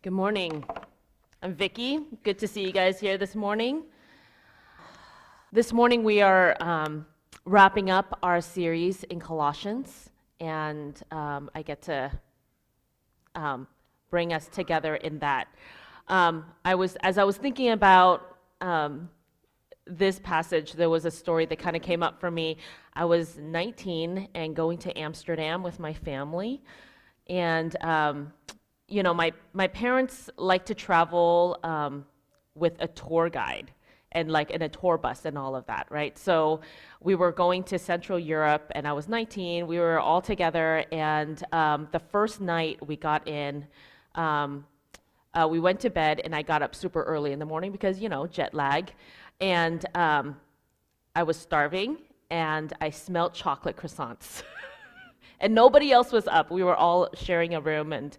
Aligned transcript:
Good 0.00 0.12
morning. 0.12 0.64
I'm 1.42 1.54
Vicki. 1.54 1.98
Good 2.22 2.38
to 2.38 2.46
see 2.46 2.62
you 2.62 2.70
guys 2.70 3.00
here 3.00 3.18
this 3.18 3.34
morning. 3.34 3.82
This 5.50 5.72
morning 5.72 6.04
we 6.04 6.20
are 6.20 6.56
um, 6.60 7.04
wrapping 7.44 7.90
up 7.90 8.16
our 8.22 8.40
series 8.40 9.02
in 9.02 9.18
Colossians, 9.18 10.10
and 10.38 11.02
um, 11.10 11.50
I 11.52 11.62
get 11.62 11.82
to 11.82 12.12
um, 13.34 13.66
bring 14.08 14.32
us 14.32 14.46
together 14.46 14.94
in 14.94 15.18
that. 15.18 15.48
Um, 16.06 16.44
I 16.64 16.76
was, 16.76 16.94
as 17.02 17.18
I 17.18 17.24
was 17.24 17.36
thinking 17.36 17.70
about 17.70 18.36
um, 18.60 19.10
this 19.84 20.20
passage, 20.20 20.74
there 20.74 20.90
was 20.90 21.06
a 21.06 21.10
story 21.10 21.44
that 21.46 21.58
kind 21.58 21.74
of 21.74 21.82
came 21.82 22.04
up 22.04 22.20
for 22.20 22.30
me. 22.30 22.58
I 22.94 23.04
was 23.04 23.36
19 23.36 24.28
and 24.32 24.54
going 24.54 24.78
to 24.78 24.96
Amsterdam 24.96 25.64
with 25.64 25.80
my 25.80 25.92
family, 25.92 26.62
and 27.26 27.76
um, 27.82 28.32
you 28.88 29.02
know, 29.02 29.12
my, 29.12 29.32
my 29.52 29.68
parents 29.68 30.30
like 30.36 30.64
to 30.66 30.74
travel 30.74 31.58
um, 31.62 32.06
with 32.54 32.74
a 32.80 32.88
tour 32.88 33.28
guide 33.28 33.70
and 34.12 34.30
like 34.30 34.50
in 34.50 34.62
a 34.62 34.68
tour 34.68 34.96
bus 34.96 35.26
and 35.26 35.36
all 35.36 35.54
of 35.54 35.66
that, 35.66 35.86
right? 35.90 36.16
So 36.16 36.62
we 37.00 37.14
were 37.14 37.30
going 37.30 37.62
to 37.64 37.78
Central 37.78 38.18
Europe 38.18 38.72
and 38.74 38.88
I 38.88 38.92
was 38.92 39.08
19. 39.08 39.66
We 39.66 39.78
were 39.78 40.00
all 40.00 40.22
together, 40.22 40.84
and 40.90 41.42
um, 41.52 41.88
the 41.92 41.98
first 41.98 42.40
night 42.40 42.84
we 42.86 42.96
got 42.96 43.28
in, 43.28 43.66
um, 44.14 44.64
uh, 45.34 45.46
we 45.48 45.60
went 45.60 45.80
to 45.80 45.90
bed 45.90 46.22
and 46.24 46.34
I 46.34 46.42
got 46.42 46.62
up 46.62 46.74
super 46.74 47.02
early 47.02 47.32
in 47.32 47.38
the 47.38 47.44
morning 47.44 47.70
because, 47.70 48.00
you 48.00 48.08
know, 48.08 48.26
jet 48.26 48.54
lag. 48.54 48.92
And 49.40 49.84
um, 49.94 50.36
I 51.14 51.22
was 51.22 51.36
starving 51.36 51.98
and 52.30 52.72
I 52.80 52.90
smelled 52.90 53.34
chocolate 53.34 53.76
croissants. 53.76 54.42
and 55.40 55.54
nobody 55.54 55.92
else 55.92 56.12
was 56.12 56.26
up. 56.26 56.50
We 56.50 56.62
were 56.62 56.74
all 56.74 57.08
sharing 57.14 57.54
a 57.54 57.60
room 57.60 57.92
and 57.92 58.16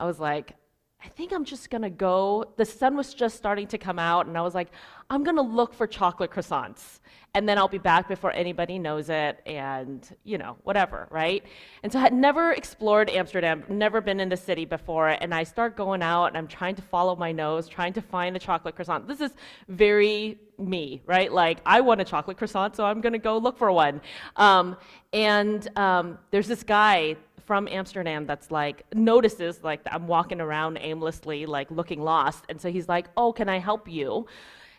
I 0.00 0.06
was 0.06 0.18
like, 0.18 0.54
I 1.02 1.08
think 1.08 1.32
I'm 1.32 1.44
just 1.44 1.70
gonna 1.70 1.88
go. 1.90 2.52
The 2.56 2.64
sun 2.64 2.96
was 2.96 3.14
just 3.14 3.36
starting 3.36 3.66
to 3.68 3.78
come 3.78 3.98
out, 3.98 4.26
and 4.26 4.36
I 4.36 4.42
was 4.42 4.54
like, 4.54 4.68
I'm 5.08 5.24
gonna 5.24 5.40
look 5.42 5.72
for 5.72 5.86
chocolate 5.86 6.30
croissants, 6.30 7.00
and 7.34 7.48
then 7.48 7.56
I'll 7.56 7.68
be 7.68 7.78
back 7.78 8.06
before 8.06 8.32
anybody 8.32 8.78
knows 8.78 9.08
it, 9.08 9.40
and 9.46 10.06
you 10.24 10.36
know, 10.36 10.56
whatever, 10.62 11.08
right? 11.10 11.42
And 11.82 11.90
so 11.90 11.98
I 11.98 12.02
had 12.02 12.12
never 12.12 12.52
explored 12.52 13.08
Amsterdam, 13.08 13.64
never 13.68 14.02
been 14.02 14.20
in 14.20 14.28
the 14.28 14.36
city 14.36 14.66
before, 14.66 15.08
and 15.08 15.34
I 15.34 15.44
start 15.44 15.74
going 15.74 16.02
out, 16.02 16.26
and 16.26 16.36
I'm 16.36 16.48
trying 16.48 16.74
to 16.74 16.82
follow 16.82 17.16
my 17.16 17.32
nose, 17.32 17.66
trying 17.66 17.94
to 17.94 18.02
find 18.02 18.36
the 18.36 18.40
chocolate 18.40 18.76
croissant. 18.76 19.08
This 19.08 19.22
is 19.22 19.32
very 19.68 20.38
me, 20.58 21.00
right? 21.06 21.32
Like, 21.32 21.60
I 21.64 21.80
want 21.80 22.02
a 22.02 22.04
chocolate 22.04 22.36
croissant, 22.36 22.76
so 22.76 22.84
I'm 22.84 23.00
gonna 23.00 23.18
go 23.18 23.38
look 23.38 23.56
for 23.56 23.72
one. 23.72 24.02
Um, 24.36 24.76
and 25.14 25.66
um, 25.78 26.18
there's 26.30 26.46
this 26.46 26.62
guy 26.62 27.16
from 27.50 27.66
Amsterdam 27.66 28.26
that's 28.26 28.52
like 28.52 28.84
notices 28.94 29.64
like 29.64 29.80
I'm 29.90 30.06
walking 30.06 30.40
around 30.40 30.78
aimlessly, 30.80 31.46
like 31.46 31.68
looking 31.68 32.00
lost. 32.00 32.44
And 32.48 32.60
so 32.60 32.70
he's 32.70 32.88
like, 32.88 33.06
Oh, 33.16 33.32
can 33.32 33.48
I 33.48 33.58
help 33.58 33.88
you? 33.88 34.28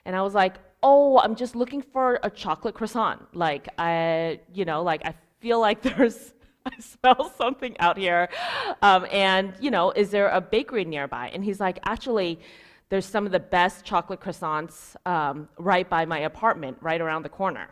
And 0.05 0.15
I 0.15 0.21
was 0.21 0.33
like, 0.33 0.55
Oh, 0.81 1.19
I'm 1.19 1.35
just 1.35 1.53
looking 1.53 1.81
for 1.81 2.17
a 2.23 2.29
chocolate 2.29 2.73
croissant. 2.73 3.35
Like, 3.35 3.67
I, 3.77 4.39
you 4.53 4.63
know, 4.63 4.83
like 4.83 5.01
I 5.03 5.15
feel 5.41 5.59
like 5.59 5.81
there's, 5.89 6.33
I 6.65 6.71
smell 6.79 7.33
something 7.37 7.77
out 7.79 7.97
here. 7.97 8.29
Um, 8.81 9.05
and, 9.11 9.53
you 9.59 9.69
know, 9.69 9.91
is 9.91 10.09
there 10.09 10.29
a 10.29 10.39
bakery 10.39 10.85
nearby? 10.85 11.29
And 11.33 11.43
he's 11.43 11.59
like, 11.59 11.77
Actually, 11.85 12.39
there's 12.87 13.05
some 13.05 13.25
of 13.25 13.33
the 13.33 13.41
best 13.41 13.83
chocolate 13.83 14.21
croissants 14.21 14.95
um, 15.05 15.49
right 15.57 15.89
by 15.89 16.05
my 16.05 16.19
apartment, 16.19 16.77
right 16.79 17.01
around 17.01 17.23
the 17.23 17.35
corner. 17.41 17.67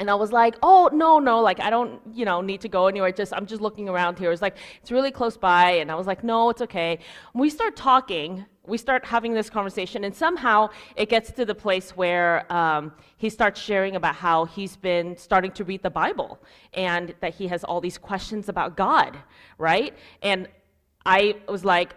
And 0.00 0.10
I 0.10 0.14
was 0.14 0.32
like, 0.32 0.56
oh, 0.62 0.88
no, 0.94 1.18
no, 1.18 1.40
like, 1.40 1.60
I 1.60 1.68
don't, 1.68 2.00
you 2.14 2.24
know, 2.24 2.40
need 2.40 2.62
to 2.62 2.70
go 2.70 2.86
anywhere. 2.86 3.12
Just, 3.12 3.34
I'm 3.34 3.44
just 3.44 3.60
looking 3.60 3.86
around 3.86 4.18
here. 4.18 4.32
It's 4.32 4.40
like, 4.40 4.56
it's 4.80 4.90
really 4.90 5.10
close 5.10 5.36
by. 5.36 5.72
And 5.72 5.92
I 5.92 5.94
was 5.94 6.06
like, 6.06 6.24
no, 6.24 6.48
it's 6.48 6.62
okay. 6.62 7.00
we 7.34 7.50
start 7.50 7.76
talking, 7.76 8.46
we 8.66 8.78
start 8.78 9.04
having 9.04 9.34
this 9.34 9.50
conversation, 9.50 10.04
and 10.04 10.16
somehow 10.16 10.70
it 10.96 11.10
gets 11.10 11.30
to 11.32 11.44
the 11.44 11.54
place 11.54 11.90
where 11.90 12.50
um, 12.50 12.92
he 13.18 13.28
starts 13.28 13.60
sharing 13.60 13.94
about 13.94 14.14
how 14.14 14.46
he's 14.46 14.74
been 14.74 15.18
starting 15.18 15.52
to 15.52 15.64
read 15.64 15.82
the 15.82 15.90
Bible 15.90 16.38
and 16.72 17.14
that 17.20 17.34
he 17.34 17.48
has 17.48 17.62
all 17.62 17.82
these 17.82 17.98
questions 17.98 18.48
about 18.48 18.78
God, 18.78 19.18
right? 19.58 19.92
And 20.22 20.48
I 21.04 21.36
was 21.46 21.62
like, 21.62 21.94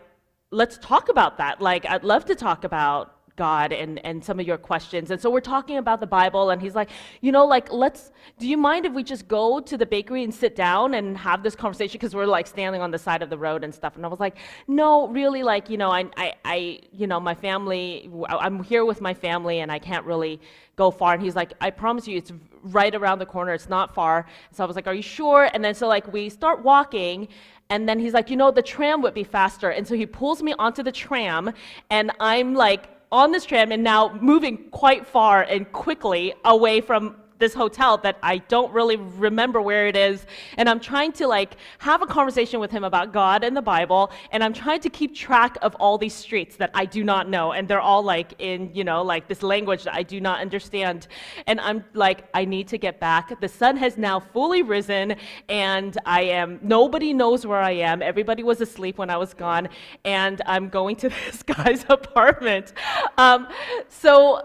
let's 0.51 0.77
talk 0.79 1.07
about 1.07 1.37
that. 1.37 1.61
Like, 1.61 1.85
I'd 1.85 2.03
love 2.03 2.25
to 2.25 2.35
talk 2.35 2.65
about 2.65 3.12
God 3.35 3.73
and, 3.73 4.03
and 4.05 4.23
some 4.23 4.39
of 4.39 4.45
your 4.45 4.57
questions. 4.57 5.09
And 5.09 5.19
so 5.19 5.29
we're 5.29 5.41
talking 5.41 5.77
about 5.77 5.99
the 5.99 6.07
Bible, 6.07 6.51
and 6.51 6.61
he's 6.61 6.75
like, 6.75 6.89
you 7.21 7.31
know, 7.31 7.45
like, 7.45 7.71
let's, 7.71 8.11
do 8.37 8.47
you 8.47 8.57
mind 8.57 8.85
if 8.85 8.93
we 8.93 9.03
just 9.03 9.27
go 9.27 9.59
to 9.59 9.77
the 9.77 9.85
bakery 9.85 10.23
and 10.23 10.33
sit 10.33 10.55
down 10.55 10.93
and 10.93 11.17
have 11.17 11.41
this 11.41 11.55
conversation? 11.55 11.93
Because 11.93 12.13
we're 12.13 12.25
like 12.25 12.47
standing 12.47 12.81
on 12.81 12.91
the 12.91 12.99
side 12.99 13.21
of 13.21 13.29
the 13.29 13.37
road 13.37 13.63
and 13.63 13.73
stuff. 13.73 13.95
And 13.95 14.05
I 14.05 14.07
was 14.07 14.19
like, 14.19 14.37
no, 14.67 15.07
really, 15.07 15.41
like, 15.41 15.69
you 15.69 15.77
know, 15.77 15.91
I, 15.91 16.05
I, 16.15 16.33
I, 16.45 16.79
you 16.91 17.07
know, 17.07 17.19
my 17.19 17.33
family, 17.33 18.09
I'm 18.29 18.63
here 18.63 18.85
with 18.85 19.01
my 19.01 19.13
family 19.13 19.61
and 19.61 19.71
I 19.71 19.79
can't 19.79 20.05
really 20.05 20.39
go 20.75 20.91
far. 20.91 21.13
And 21.13 21.21
he's 21.23 21.35
like, 21.35 21.53
I 21.61 21.71
promise 21.71 22.07
you, 22.07 22.17
it's 22.17 22.31
right 22.61 22.93
around 22.93 23.19
the 23.19 23.25
corner, 23.25 23.53
it's 23.53 23.69
not 23.69 23.93
far. 23.93 24.25
So 24.51 24.63
I 24.63 24.67
was 24.67 24.75
like, 24.75 24.87
are 24.87 24.93
you 24.93 25.01
sure? 25.01 25.49
And 25.53 25.63
then 25.63 25.73
so, 25.73 25.87
like, 25.87 26.11
we 26.11 26.29
start 26.29 26.63
walking, 26.63 27.27
and 27.69 27.87
then 27.89 27.99
he's 27.99 28.13
like, 28.13 28.29
you 28.29 28.35
know, 28.35 28.51
the 28.51 28.61
tram 28.61 29.01
would 29.01 29.13
be 29.13 29.23
faster. 29.23 29.69
And 29.69 29.87
so 29.87 29.95
he 29.95 30.05
pulls 30.05 30.43
me 30.43 30.53
onto 30.59 30.83
the 30.83 30.91
tram, 30.91 31.51
and 31.89 32.11
I'm 32.19 32.53
like, 32.53 32.92
on 33.13 33.31
this 33.31 33.45
tram 33.45 33.71
and 33.71 33.83
now 33.83 34.17
moving 34.21 34.57
quite 34.71 35.05
far 35.05 35.43
and 35.43 35.71
quickly 35.71 36.33
away 36.43 36.81
from 36.81 37.15
this 37.43 37.53
hotel 37.53 37.97
that 37.97 38.17
I 38.23 38.37
don't 38.37 38.71
really 38.71 38.95
remember 38.95 39.61
where 39.61 39.87
it 39.87 39.97
is. 39.97 40.25
And 40.55 40.69
I'm 40.69 40.79
trying 40.79 41.11
to 41.13 41.27
like 41.27 41.57
have 41.79 42.01
a 42.01 42.07
conversation 42.07 42.61
with 42.61 42.71
him 42.71 42.85
about 42.85 43.11
God 43.11 43.43
and 43.43 43.55
the 43.55 43.61
Bible. 43.61 44.11
And 44.31 44.41
I'm 44.41 44.53
trying 44.53 44.79
to 44.79 44.89
keep 44.89 45.13
track 45.13 45.57
of 45.61 45.75
all 45.75 45.97
these 45.97 46.13
streets 46.13 46.55
that 46.55 46.71
I 46.73 46.85
do 46.85 47.03
not 47.03 47.27
know. 47.27 47.51
And 47.51 47.67
they're 47.67 47.81
all 47.81 48.01
like 48.01 48.35
in, 48.39 48.73
you 48.73 48.85
know, 48.85 49.03
like 49.03 49.27
this 49.27 49.43
language 49.43 49.83
that 49.83 49.93
I 49.93 50.03
do 50.03 50.21
not 50.21 50.39
understand. 50.39 51.07
And 51.45 51.59
I'm 51.59 51.83
like, 51.93 52.29
I 52.33 52.45
need 52.45 52.69
to 52.69 52.77
get 52.77 53.01
back. 53.01 53.37
The 53.41 53.49
sun 53.49 53.75
has 53.75 53.97
now 53.97 54.21
fully 54.21 54.61
risen 54.61 55.17
and 55.49 55.97
I 56.05 56.21
am, 56.21 56.59
nobody 56.61 57.13
knows 57.13 57.45
where 57.45 57.61
I 57.61 57.71
am. 57.71 58.01
Everybody 58.01 58.43
was 58.43 58.61
asleep 58.61 58.97
when 58.97 59.09
I 59.09 59.17
was 59.17 59.33
gone. 59.33 59.67
And 60.05 60.41
I'm 60.45 60.69
going 60.69 60.95
to 60.97 61.09
this 61.25 61.43
guy's 61.43 61.83
apartment. 61.89 62.71
Um, 63.17 63.49
so 63.89 64.41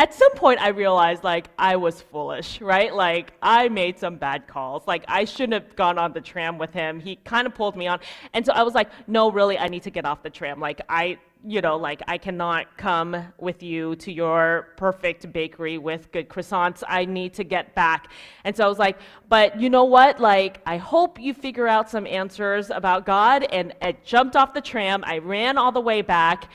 at 0.00 0.14
some 0.14 0.32
point 0.32 0.58
I 0.62 0.68
realized 0.68 1.24
like 1.24 1.50
I 1.58 1.76
was 1.76 2.00
foolish, 2.00 2.58
right? 2.62 2.94
Like 2.94 3.34
I 3.42 3.68
made 3.68 3.98
some 3.98 4.16
bad 4.16 4.46
calls. 4.46 4.82
Like 4.86 5.04
I 5.08 5.26
shouldn't 5.26 5.52
have 5.52 5.76
gone 5.76 5.98
on 5.98 6.14
the 6.14 6.22
tram 6.22 6.56
with 6.56 6.72
him. 6.72 7.00
He 7.00 7.16
kind 7.16 7.46
of 7.46 7.54
pulled 7.54 7.76
me 7.76 7.86
on. 7.86 8.00
And 8.32 8.46
so 8.46 8.54
I 8.54 8.62
was 8.62 8.74
like, 8.74 8.88
"No, 9.06 9.30
really, 9.30 9.58
I 9.58 9.68
need 9.68 9.82
to 9.82 9.90
get 9.90 10.06
off 10.06 10.22
the 10.22 10.30
tram. 10.30 10.58
Like 10.58 10.80
I 10.88 11.18
you 11.44 11.60
know, 11.60 11.76
like 11.76 12.02
I 12.06 12.18
cannot 12.18 12.76
come 12.76 13.16
with 13.38 13.62
you 13.62 13.96
to 13.96 14.12
your 14.12 14.68
perfect 14.76 15.32
bakery 15.32 15.78
with 15.78 16.12
good 16.12 16.28
croissants. 16.28 16.82
I 16.86 17.04
need 17.04 17.34
to 17.34 17.44
get 17.44 17.74
back. 17.74 18.10
And 18.44 18.54
so 18.54 18.64
I 18.64 18.68
was 18.68 18.78
like, 18.78 18.98
but 19.28 19.58
you 19.58 19.70
know 19.70 19.84
what? 19.84 20.20
Like, 20.20 20.60
I 20.66 20.76
hope 20.76 21.18
you 21.18 21.32
figure 21.32 21.66
out 21.66 21.88
some 21.88 22.06
answers 22.06 22.68
about 22.68 23.06
God. 23.06 23.44
And 23.44 23.74
I 23.80 23.96
jumped 24.04 24.36
off 24.36 24.52
the 24.52 24.60
tram. 24.60 25.02
I 25.06 25.16
ran 25.18 25.56
all 25.56 25.72
the 25.72 25.80
way 25.80 26.02
back. 26.02 26.50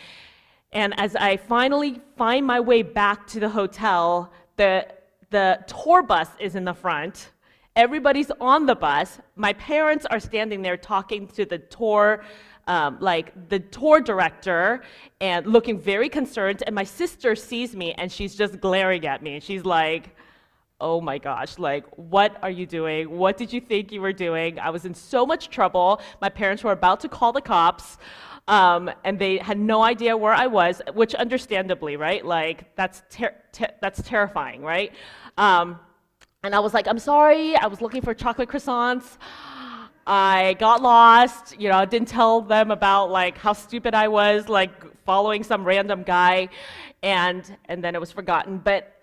And 0.75 0.93
as 0.99 1.15
I 1.15 1.37
finally 1.37 2.01
find 2.17 2.45
my 2.45 2.59
way 2.59 2.81
back 2.81 3.27
to 3.27 3.39
the 3.39 3.47
hotel, 3.47 4.33
the, 4.57 4.85
the 5.29 5.63
tour 5.67 6.03
bus 6.03 6.27
is 6.37 6.55
in 6.55 6.65
the 6.65 6.73
front. 6.73 7.31
Everybody's 7.77 8.29
on 8.41 8.65
the 8.65 8.75
bus. 8.75 9.19
My 9.37 9.53
parents 9.53 10.05
are 10.05 10.19
standing 10.19 10.61
there 10.61 10.75
talking 10.75 11.27
to 11.29 11.45
the 11.45 11.59
tour, 11.59 12.25
um, 12.67 12.97
like 12.99 13.47
the 13.47 13.59
tour 13.59 14.01
director, 14.01 14.83
and 15.21 15.47
looking 15.47 15.79
very 15.79 16.09
concerned. 16.09 16.61
And 16.67 16.75
my 16.75 16.83
sister 16.83 17.37
sees 17.37 17.73
me 17.73 17.93
and 17.93 18.11
she's 18.11 18.35
just 18.35 18.59
glaring 18.59 19.05
at 19.07 19.23
me. 19.23 19.39
She's 19.39 19.63
like, 19.63 20.13
oh 20.81 20.99
my 20.99 21.17
gosh, 21.17 21.57
like, 21.57 21.85
what 21.95 22.37
are 22.43 22.49
you 22.49 22.65
doing? 22.65 23.09
What 23.09 23.37
did 23.37 23.53
you 23.53 23.61
think 23.61 23.93
you 23.93 24.01
were 24.01 24.11
doing? 24.11 24.59
I 24.59 24.71
was 24.71 24.83
in 24.83 24.93
so 24.93 25.25
much 25.25 25.49
trouble. 25.49 26.01
My 26.19 26.27
parents 26.27 26.65
were 26.65 26.73
about 26.73 26.99
to 26.99 27.07
call 27.07 27.31
the 27.31 27.39
cops. 27.39 27.97
Um, 28.47 28.91
and 29.03 29.17
they 29.17 29.37
had 29.37 29.57
no 29.57 29.81
idea 29.81 30.15
where 30.15 30.33
I 30.33 30.47
was, 30.47 30.81
which 30.93 31.15
understandably, 31.15 31.97
right? 31.97 32.23
Like, 32.23 32.75
that's, 32.75 33.01
ter- 33.09 33.35
ter- 33.51 33.73
that's 33.81 34.01
terrifying, 34.03 34.61
right? 34.61 34.93
Um, 35.37 35.79
and 36.43 36.53
I 36.53 36.59
was 36.59 36.73
like, 36.73 36.87
I'm 36.87 36.99
sorry, 36.99 37.55
I 37.55 37.65
was 37.65 37.81
looking 37.81 38.03
for 38.03 38.13
chocolate 38.13 38.49
croissants. 38.49 39.17
I 40.07 40.55
got 40.59 40.83
lost, 40.83 41.59
you 41.59 41.69
know, 41.69 41.77
I 41.77 41.85
didn't 41.85 42.07
tell 42.07 42.41
them 42.41 42.69
about 42.69 43.09
like 43.09 43.37
how 43.39 43.53
stupid 43.53 43.95
I 43.95 44.07
was, 44.07 44.47
like 44.47 44.71
following 45.03 45.43
some 45.43 45.63
random 45.63 46.03
guy, 46.03 46.49
and 47.01 47.57
and 47.65 47.83
then 47.83 47.95
it 47.95 47.99
was 47.99 48.11
forgotten. 48.11 48.59
But 48.59 48.94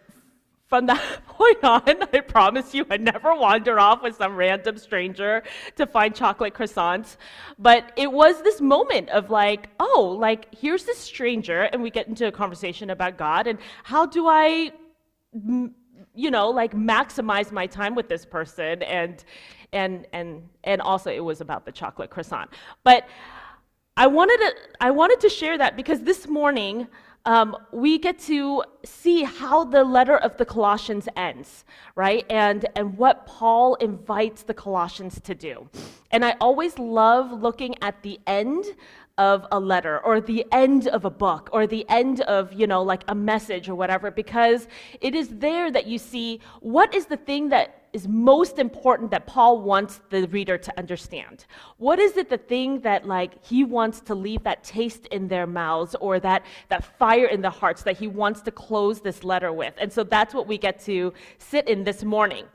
from 0.72 0.86
that 0.86 1.20
point 1.26 1.62
on, 1.62 1.82
I 2.14 2.20
promise 2.20 2.72
you, 2.72 2.86
I 2.90 2.96
never 2.96 3.34
wander 3.34 3.78
off 3.78 4.02
with 4.02 4.16
some 4.16 4.34
random 4.34 4.78
stranger 4.78 5.42
to 5.76 5.84
find 5.84 6.14
chocolate 6.14 6.54
croissants. 6.54 7.18
But 7.58 7.92
it 7.94 8.10
was 8.10 8.40
this 8.42 8.58
moment 8.62 9.10
of 9.10 9.28
like, 9.28 9.68
oh, 9.78 10.16
like, 10.18 10.46
here's 10.54 10.84
this 10.86 10.96
stranger, 10.96 11.64
and 11.64 11.82
we 11.82 11.90
get 11.90 12.08
into 12.08 12.26
a 12.26 12.32
conversation 12.32 12.88
about 12.88 13.18
God, 13.18 13.46
and 13.48 13.58
how 13.84 14.06
do 14.06 14.26
I, 14.28 14.72
you 16.14 16.30
know, 16.30 16.48
like 16.48 16.72
maximize 16.72 17.52
my 17.52 17.66
time 17.66 17.94
with 17.94 18.08
this 18.08 18.24
person? 18.24 18.82
And, 18.82 19.22
and, 19.74 20.06
and, 20.14 20.48
and 20.64 20.80
also, 20.80 21.10
it 21.10 21.22
was 21.22 21.42
about 21.42 21.66
the 21.66 21.72
chocolate 21.72 22.08
croissant. 22.08 22.48
But 22.82 23.06
I 23.98 24.06
wanted 24.06 24.38
to, 24.38 24.54
I 24.80 24.90
wanted 24.90 25.20
to 25.20 25.28
share 25.28 25.58
that 25.58 25.76
because 25.76 26.00
this 26.00 26.26
morning 26.28 26.88
um, 27.24 27.56
we 27.72 27.98
get 27.98 28.18
to 28.20 28.64
see 28.84 29.22
how 29.22 29.64
the 29.64 29.84
letter 29.84 30.16
of 30.16 30.36
the 30.36 30.44
Colossians 30.44 31.08
ends, 31.16 31.64
right? 31.94 32.26
And, 32.28 32.66
and 32.74 32.96
what 32.96 33.26
Paul 33.26 33.74
invites 33.76 34.42
the 34.42 34.54
Colossians 34.54 35.20
to 35.20 35.34
do. 35.34 35.68
And 36.10 36.24
I 36.24 36.36
always 36.40 36.78
love 36.78 37.32
looking 37.32 37.76
at 37.80 38.02
the 38.02 38.18
end 38.26 38.64
of 39.18 39.46
a 39.52 39.60
letter 39.60 40.00
or 40.00 40.20
the 40.20 40.44
end 40.52 40.88
of 40.88 41.04
a 41.04 41.10
book 41.10 41.48
or 41.52 41.66
the 41.66 41.86
end 41.88 42.22
of, 42.22 42.52
you 42.52 42.66
know, 42.66 42.82
like 42.82 43.04
a 43.08 43.14
message 43.14 43.68
or 43.68 43.74
whatever, 43.74 44.10
because 44.10 44.66
it 45.00 45.14
is 45.14 45.28
there 45.28 45.70
that 45.70 45.86
you 45.86 45.98
see 45.98 46.40
what 46.60 46.94
is 46.94 47.06
the 47.06 47.16
thing 47.16 47.50
that 47.50 47.81
is 47.92 48.08
most 48.08 48.58
important 48.58 49.10
that 49.10 49.26
Paul 49.26 49.60
wants 49.60 50.00
the 50.10 50.26
reader 50.28 50.56
to 50.56 50.78
understand? 50.78 51.46
What 51.76 51.98
is 51.98 52.16
it 52.16 52.30
the 52.30 52.38
thing 52.38 52.80
that 52.80 53.06
like 53.06 53.44
he 53.44 53.64
wants 53.64 54.00
to 54.02 54.14
leave 54.14 54.42
that 54.44 54.64
taste 54.64 55.06
in 55.06 55.28
their 55.28 55.46
mouths 55.46 55.94
or 56.00 56.18
that 56.20 56.44
that 56.68 56.84
fire 56.98 57.26
in 57.26 57.42
their 57.42 57.50
hearts 57.50 57.82
that 57.82 57.98
he 57.98 58.08
wants 58.08 58.40
to 58.42 58.50
close 58.50 59.00
this 59.00 59.24
letter 59.24 59.52
with? 59.52 59.74
And 59.78 59.92
so 59.92 60.04
that's 60.04 60.32
what 60.34 60.46
we 60.46 60.58
get 60.58 60.80
to 60.84 61.12
sit 61.38 61.68
in 61.68 61.84
this 61.84 62.02
morning. 62.02 62.46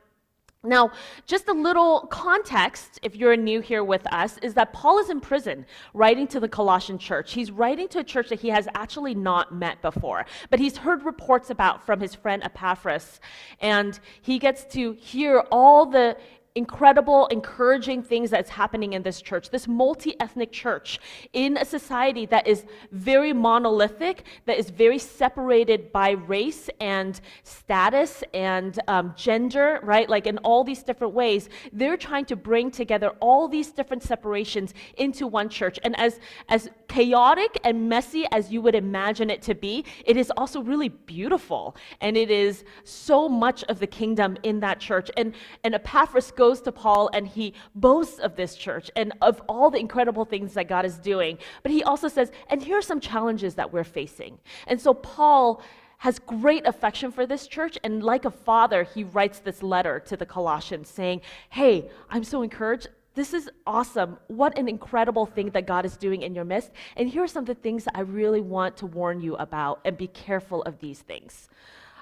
Now, 0.68 0.92
just 1.26 1.48
a 1.48 1.54
little 1.54 2.02
context, 2.12 3.00
if 3.02 3.16
you're 3.16 3.36
new 3.36 3.62
here 3.62 3.84
with 3.84 4.06
us, 4.14 4.38
is 4.40 4.54
that 4.56 4.74
Paul 4.74 5.00
is 5.00 5.10
in 5.10 5.22
prison 5.22 5.66
writing 5.94 6.28
to 6.28 6.40
the 6.40 6.48
Colossian 6.50 6.98
church. 6.98 7.34
He's 7.34 7.52
writing 7.52 7.88
to 7.90 8.00
a 8.00 8.04
church 8.04 8.30
that 8.30 8.42
he 8.42 8.50
has 8.50 8.68
actually 8.76 9.16
not 9.16 9.54
met 9.54 9.82
before, 9.82 10.26
but 10.50 10.60
he's 10.60 10.78
heard 10.78 11.04
reports 11.04 11.50
about 11.50 11.86
from 11.86 12.00
his 12.00 12.14
friend 12.14 12.44
Epaphras. 12.44 13.20
And 13.62 14.00
he 14.22 14.40
gets 14.40 14.66
to 14.74 14.94
hear 14.94 15.40
all 15.52 15.86
the 15.86 16.18
incredible, 16.58 17.28
encouraging 17.28 18.02
things 18.02 18.32
that's 18.32 18.50
happening 18.50 18.94
in 18.94 19.04
this 19.04 19.22
church, 19.22 19.52
this 19.52 19.68
multi 19.68 20.20
ethnic 20.20 20.52
church 20.52 21.00
in 21.34 21.56
a 21.58 21.64
society 21.64 22.26
that 22.26 22.48
is 22.48 22.66
very 22.92 23.32
monolithic, 23.32 24.24
that 24.46 24.58
is 24.58 24.72
very 24.72 24.98
separated 24.98 25.92
by 25.92 26.10
race 26.12 26.70
and 26.82 27.22
status 27.44 28.24
and 28.34 28.80
um, 28.88 29.14
gender, 29.16 29.80
right? 29.84 30.10
Like 30.10 30.26
in 30.26 30.40
all 30.40 30.64
these 30.64 30.82
different 30.82 31.14
ways, 31.14 31.48
they're 31.72 31.96
trying 31.96 32.26
to 32.26 32.36
bring 32.36 32.72
together 32.72 33.10
all 33.20 33.48
these 33.48 33.72
different 33.72 34.02
separations 34.02 34.74
into 34.98 35.28
one 35.28 35.50
church. 35.50 35.80
And 35.84 35.98
as, 36.00 36.20
as 36.50 36.70
chaotic 36.88 37.60
and 37.64 37.88
messy 37.88 38.26
as 38.32 38.52
you 38.52 38.62
would 38.64 38.76
imagine 38.76 39.30
it 39.30 39.44
to 39.44 39.54
be, 39.54 39.86
it 40.06 40.18
is 40.18 40.32
also 40.36 40.62
really 40.62 40.90
beautiful. 40.90 41.76
And 42.02 42.18
it 42.18 42.32
is 42.32 42.64
so 42.84 43.30
much 43.30 43.64
of 43.66 43.78
the 43.80 43.88
kingdom 43.88 44.38
in 44.42 44.60
that 44.62 44.80
church. 44.80 45.12
And, 45.18 45.34
and 45.64 45.76
Epaphras 45.76 46.32
goes 46.32 46.47
goes 46.48 46.62
to 46.62 46.72
Paul 46.72 47.10
and 47.12 47.28
he 47.28 47.54
boasts 47.76 48.20
of 48.20 48.38
this 48.38 48.56
church 48.56 48.90
and 48.96 49.12
of 49.22 49.42
all 49.50 49.70
the 49.70 49.80
incredible 49.80 50.24
things 50.24 50.54
that 50.54 50.70
God 50.70 50.86
is 50.86 50.98
doing. 50.98 51.38
But 51.62 51.74
he 51.74 51.84
also 51.84 52.08
says, 52.08 52.32
and 52.50 52.64
here 52.64 52.78
are 52.78 52.82
some 52.82 53.02
challenges 53.02 53.56
that 53.56 53.74
we're 53.74 53.84
facing. 53.84 54.40
And 54.66 54.80
so 54.80 54.94
Paul 54.94 55.62
has 55.98 56.20
great 56.20 56.66
affection 56.66 57.12
for 57.12 57.26
this 57.26 57.48
church. 57.48 57.78
And 57.84 58.02
like 58.02 58.24
a 58.24 58.32
father, 58.32 58.84
he 58.84 59.04
writes 59.04 59.40
this 59.40 59.62
letter 59.62 60.00
to 60.08 60.16
the 60.16 60.26
Colossians 60.26 60.88
saying, 60.88 61.20
Hey, 61.50 61.90
I'm 62.10 62.24
so 62.24 62.44
encouraged. 62.44 62.88
This 63.14 63.34
is 63.34 63.50
awesome. 63.66 64.18
What 64.28 64.58
an 64.58 64.70
incredible 64.70 65.26
thing 65.26 65.50
that 65.50 65.68
God 65.68 65.86
is 65.86 65.98
doing 65.98 66.22
in 66.22 66.34
your 66.34 66.46
midst. 66.46 66.72
And 66.96 67.10
here 67.10 67.24
are 67.24 67.28
some 67.28 67.44
of 67.44 67.48
the 67.48 67.56
things 67.56 67.88
I 67.94 68.02
really 68.02 68.42
want 68.42 68.78
to 68.78 68.86
warn 68.86 69.20
you 69.20 69.36
about, 69.36 69.82
and 69.84 69.98
be 69.98 70.08
careful 70.08 70.62
of 70.62 70.80
these 70.80 71.00
things. 71.00 71.50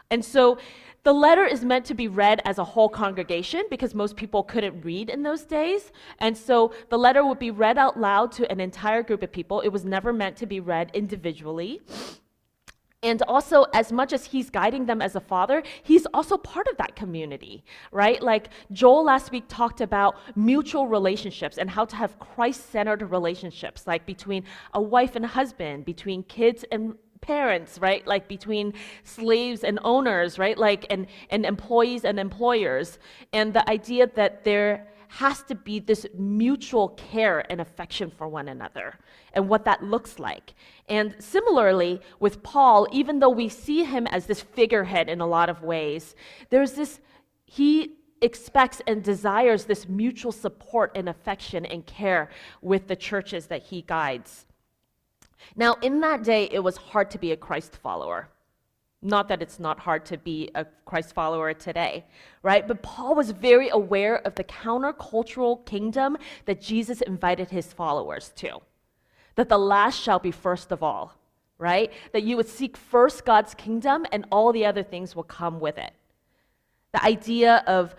And 0.09 0.23
so 0.23 0.57
the 1.03 1.13
letter 1.13 1.45
is 1.45 1.63
meant 1.63 1.85
to 1.85 1.93
be 1.93 2.07
read 2.07 2.41
as 2.45 2.57
a 2.57 2.63
whole 2.63 2.89
congregation 2.89 3.63
because 3.69 3.93
most 3.93 4.15
people 4.15 4.41
couldn't 4.43 4.81
read 4.81 5.09
in 5.09 5.21
those 5.21 5.43
days. 5.43 5.91
And 6.19 6.35
so 6.35 6.73
the 6.89 6.97
letter 6.97 7.23
would 7.23 7.37
be 7.37 7.51
read 7.51 7.77
out 7.77 7.99
loud 7.99 8.31
to 8.33 8.51
an 8.51 8.59
entire 8.59 9.03
group 9.03 9.21
of 9.21 9.31
people. 9.31 9.61
It 9.61 9.69
was 9.69 9.85
never 9.85 10.11
meant 10.11 10.35
to 10.37 10.47
be 10.47 10.59
read 10.59 10.89
individually. 10.95 11.81
And 13.03 13.21
also, 13.27 13.67
as 13.71 13.91
much 13.91 14.13
as 14.13 14.25
he's 14.25 14.49
guiding 14.49 14.87
them 14.87 14.99
as 14.99 15.15
a 15.15 15.19
father, 15.19 15.61
he's 15.83 16.07
also 16.07 16.37
part 16.37 16.67
of 16.67 16.77
that 16.77 16.95
community, 16.95 17.63
right? 17.91 18.19
Like 18.19 18.49
Joel 18.71 19.03
last 19.03 19.31
week 19.31 19.43
talked 19.47 19.79
about 19.79 20.15
mutual 20.35 20.87
relationships 20.87 21.59
and 21.59 21.69
how 21.69 21.85
to 21.85 21.95
have 21.95 22.17
Christ 22.17 22.71
centered 22.71 23.03
relationships, 23.03 23.85
like 23.85 24.07
between 24.07 24.43
a 24.73 24.81
wife 24.81 25.15
and 25.15 25.23
husband, 25.23 25.85
between 25.85 26.23
kids 26.23 26.65
and 26.71 26.95
parents, 27.25 27.79
right? 27.79 28.05
Like 28.05 28.27
between 28.27 28.73
slaves 29.03 29.63
and 29.63 29.79
owners, 29.83 30.37
right? 30.37 30.57
Like 30.57 30.85
and, 30.89 31.07
and 31.29 31.45
employees 31.45 32.05
and 32.05 32.19
employers. 32.19 32.99
And 33.33 33.53
the 33.53 33.67
idea 33.69 34.07
that 34.15 34.43
there 34.43 34.87
has 35.07 35.41
to 35.43 35.55
be 35.55 35.79
this 35.79 36.05
mutual 36.17 36.89
care 36.89 37.49
and 37.51 37.61
affection 37.61 38.11
for 38.11 38.27
one 38.27 38.47
another 38.47 38.99
and 39.33 39.47
what 39.47 39.65
that 39.65 39.83
looks 39.83 40.19
like. 40.19 40.53
And 40.89 41.15
similarly 41.19 42.01
with 42.19 42.43
Paul, 42.43 42.87
even 42.91 43.19
though 43.19 43.29
we 43.29 43.49
see 43.49 43.83
him 43.83 44.07
as 44.07 44.25
this 44.25 44.41
figurehead 44.41 45.09
in 45.09 45.21
a 45.21 45.27
lot 45.27 45.49
of 45.49 45.63
ways, 45.63 46.15
there's 46.49 46.73
this, 46.73 46.99
he 47.45 47.95
expects 48.21 48.81
and 48.87 49.03
desires 49.03 49.65
this 49.65 49.87
mutual 49.87 50.31
support 50.31 50.91
and 50.95 51.07
affection 51.07 51.65
and 51.65 51.85
care 51.85 52.29
with 52.61 52.87
the 52.87 52.95
churches 52.95 53.47
that 53.47 53.63
he 53.63 53.81
guides. 53.83 54.45
Now, 55.55 55.75
in 55.81 55.99
that 56.01 56.23
day, 56.23 56.49
it 56.51 56.59
was 56.59 56.77
hard 56.77 57.11
to 57.11 57.17
be 57.17 57.31
a 57.31 57.37
Christ 57.37 57.77
follower. 57.77 58.29
Not 59.01 59.27
that 59.27 59.41
it's 59.41 59.59
not 59.59 59.79
hard 59.79 60.05
to 60.05 60.17
be 60.17 60.49
a 60.55 60.65
Christ 60.85 61.13
follower 61.13 61.53
today, 61.53 62.05
right? 62.41 62.67
But 62.67 62.81
Paul 62.81 63.15
was 63.15 63.29
very 63.31 63.69
aware 63.69 64.17
of 64.25 64.35
the 64.35 64.43
countercultural 64.43 65.65
kingdom 65.65 66.17
that 66.45 66.61
Jesus 66.61 67.01
invited 67.01 67.49
his 67.49 67.71
followers 67.71 68.33
to. 68.37 68.61
That 69.35 69.49
the 69.49 69.59
last 69.59 70.01
shall 70.01 70.19
be 70.19 70.31
first 70.31 70.71
of 70.71 70.81
all, 70.81 71.13
right? 71.59 71.91
That 72.13 72.23
you 72.23 72.35
would 72.37 72.47
seek 72.47 72.77
first 72.77 73.25
God's 73.25 73.53
kingdom 73.53 74.05
and 74.11 74.25
all 74.31 74.51
the 74.51 74.65
other 74.65 74.83
things 74.83 75.15
will 75.15 75.23
come 75.23 75.59
with 75.59 75.77
it. 75.77 75.93
The 76.93 77.03
idea 77.03 77.63
of 77.67 77.93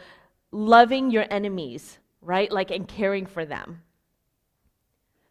loving 0.51 1.11
your 1.11 1.27
enemies, 1.31 1.99
right? 2.21 2.51
Like, 2.51 2.71
and 2.71 2.89
caring 2.89 3.27
for 3.27 3.45
them 3.45 3.83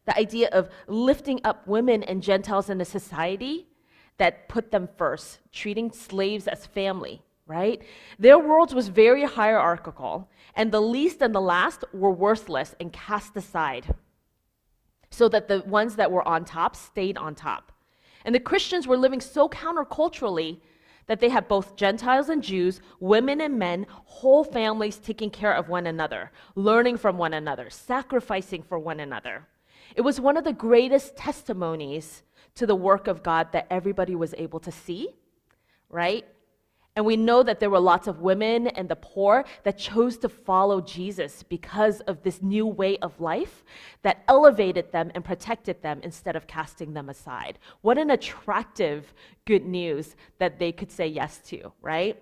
the 0.06 0.18
idea 0.18 0.50
of 0.52 0.70
lifting 0.88 1.42
up 1.44 1.68
women 1.68 2.04
and 2.04 2.22
Gentiles 2.22 2.70
in 2.70 2.80
a 2.82 2.86
society 2.86 3.68
that 4.18 4.48
put 4.48 4.72
them 4.72 4.88
first, 4.98 5.40
treating 5.52 5.92
slaves 5.92 6.48
as 6.48 6.66
family, 6.66 7.22
right? 7.48 7.82
Their 8.18 8.40
world 8.40 8.74
was 8.74 8.88
very 8.88 9.24
hierarchical, 9.24 10.30
and 10.56 10.72
the 10.72 10.82
least 10.82 11.22
and 11.22 11.36
the 11.36 11.42
last 11.42 11.84
were 11.94 12.12
worthless 12.12 12.76
and 12.80 12.94
cast 12.94 13.36
aside, 13.36 13.94
so 15.10 15.28
that 15.30 15.48
the 15.48 15.62
ones 15.62 15.96
that 15.98 16.12
were 16.12 16.28
on 16.28 16.46
top 16.46 16.76
stayed 16.76 17.18
on 17.18 17.36
top. 17.36 17.72
And 18.24 18.34
the 18.34 18.40
Christians 18.40 18.88
were 18.88 18.98
living 18.98 19.22
so 19.22 19.50
counterculturally 19.50 20.62
that 21.08 21.20
they 21.20 21.30
had 21.30 21.48
both 21.48 21.76
Gentiles 21.76 22.30
and 22.30 22.42
Jews, 22.42 22.82
women 23.00 23.42
and 23.42 23.60
men, 23.60 23.86
whole 23.90 24.44
families 24.44 24.98
taking 24.98 25.30
care 25.30 25.54
of 25.54 25.70
one 25.70 25.88
another, 25.88 26.32
learning 26.56 26.98
from 26.98 27.18
one 27.18 27.34
another, 27.34 27.70
sacrificing 27.70 28.64
for 28.64 28.80
one 28.80 29.00
another. 29.00 29.48
It 29.96 30.02
was 30.02 30.20
one 30.20 30.38
of 30.38 30.44
the 30.44 30.54
greatest 30.54 31.16
testimonies 31.16 32.24
to 32.56 32.68
the 32.68 32.76
work 32.76 33.08
of 33.08 33.24
God 33.24 33.52
that 33.54 33.68
everybody 33.70 34.16
was 34.16 34.36
able 34.38 34.60
to 34.62 34.72
see, 34.72 35.10
right? 35.90 36.26
And 36.98 37.06
we 37.06 37.18
know 37.18 37.44
that 37.44 37.60
there 37.60 37.70
were 37.70 37.80
lots 37.80 38.08
of 38.08 38.22
women 38.22 38.68
and 38.68 38.88
the 38.88 38.96
poor 38.96 39.44
that 39.64 39.78
chose 39.78 40.18
to 40.20 40.30
follow 40.30 40.80
Jesus 40.80 41.44
because 41.44 42.00
of 42.02 42.24
this 42.24 42.42
new 42.42 42.66
way 42.66 42.98
of 43.00 43.20
life 43.20 43.66
that 44.02 44.24
elevated 44.30 44.94
them 44.94 45.12
and 45.14 45.24
protected 45.24 45.82
them 45.82 46.00
instead 46.04 46.38
of 46.38 46.48
casting 46.48 46.94
them 46.94 47.10
aside. 47.10 47.60
What 47.82 47.98
an 47.98 48.12
attractive 48.12 49.14
good 49.44 49.66
news 49.66 50.16
that 50.40 50.58
they 50.58 50.72
could 50.72 50.90
say 50.90 51.08
yes 51.08 51.40
to, 51.48 51.74
right? 51.82 52.18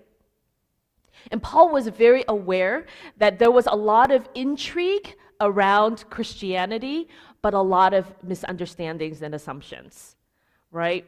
And 1.32 1.42
Paul 1.42 1.70
was 1.70 1.88
very 1.88 2.26
aware 2.28 2.88
that 3.18 3.38
there 3.38 3.52
was 3.52 3.68
a 3.68 3.76
lot 3.76 4.12
of 4.12 4.28
intrigue 4.34 5.16
around 5.40 6.06
Christianity, 6.10 7.10
but 7.44 7.54
a 7.54 7.62
lot 7.62 7.94
of 7.94 8.12
misunderstandings 8.24 9.22
and 9.22 9.36
assumptions, 9.36 10.16
right? 10.72 11.06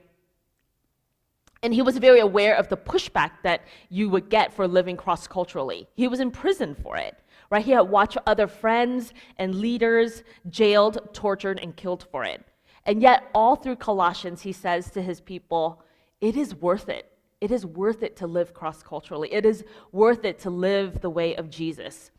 And 1.63 1.73
he 1.73 1.81
was 1.81 1.97
very 1.97 2.19
aware 2.19 2.55
of 2.55 2.67
the 2.67 2.77
pushback 2.77 3.31
that 3.41 3.61
you 3.89 4.09
would 4.09 4.29
get 4.29 4.53
for 4.53 4.67
living 4.67 4.97
cross 4.97 5.27
culturally. 5.27 5.87
He 5.95 6.07
was 6.07 6.19
in 6.19 6.29
prison 6.29 6.75
for 6.75 6.97
it, 6.97 7.17
right? 7.49 7.65
He 7.65 7.71
had 7.71 7.89
watched 7.89 8.17
other 8.27 8.47
friends 8.47 9.13
and 9.39 9.55
leaders 9.55 10.23
jailed, 10.49 10.99
tortured, 11.13 11.59
and 11.63 11.75
killed 11.75 12.05
for 12.11 12.23
it. 12.23 12.45
And 12.85 13.01
yet, 13.01 13.23
all 13.33 13.55
through 13.55 13.77
Colossians, 13.77 14.41
he 14.41 14.51
says 14.51 14.91
to 14.91 15.01
his 15.01 15.21
people, 15.21 15.81
it 16.21 16.35
is 16.35 16.53
worth 16.53 16.89
it. 16.89 17.11
It 17.41 17.49
is 17.49 17.65
worth 17.65 18.03
it 18.03 18.15
to 18.17 18.27
live 18.27 18.53
cross 18.53 18.83
culturally. 18.83 19.33
It 19.33 19.45
is 19.45 19.63
worth 19.91 20.25
it 20.25 20.37
to 20.39 20.49
live 20.49 20.99
the 20.99 21.09
way 21.09 21.35
of 21.35 21.49
Jesus. 21.49 22.11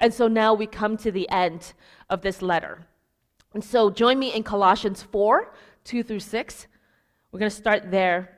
And 0.00 0.12
so 0.12 0.28
now 0.28 0.52
we 0.52 0.66
come 0.66 0.96
to 0.98 1.12
the 1.12 1.28
end 1.30 1.72
of 2.10 2.20
this 2.22 2.42
letter. 2.42 2.86
And 3.56 3.64
so 3.64 3.88
join 3.88 4.18
me 4.18 4.34
in 4.34 4.42
Colossians 4.42 5.02
4 5.02 5.50
2 5.84 6.02
through 6.02 6.20
6. 6.20 6.66
We're 7.32 7.38
going 7.38 7.48
to 7.50 7.56
start 7.56 7.90
there. 7.90 8.36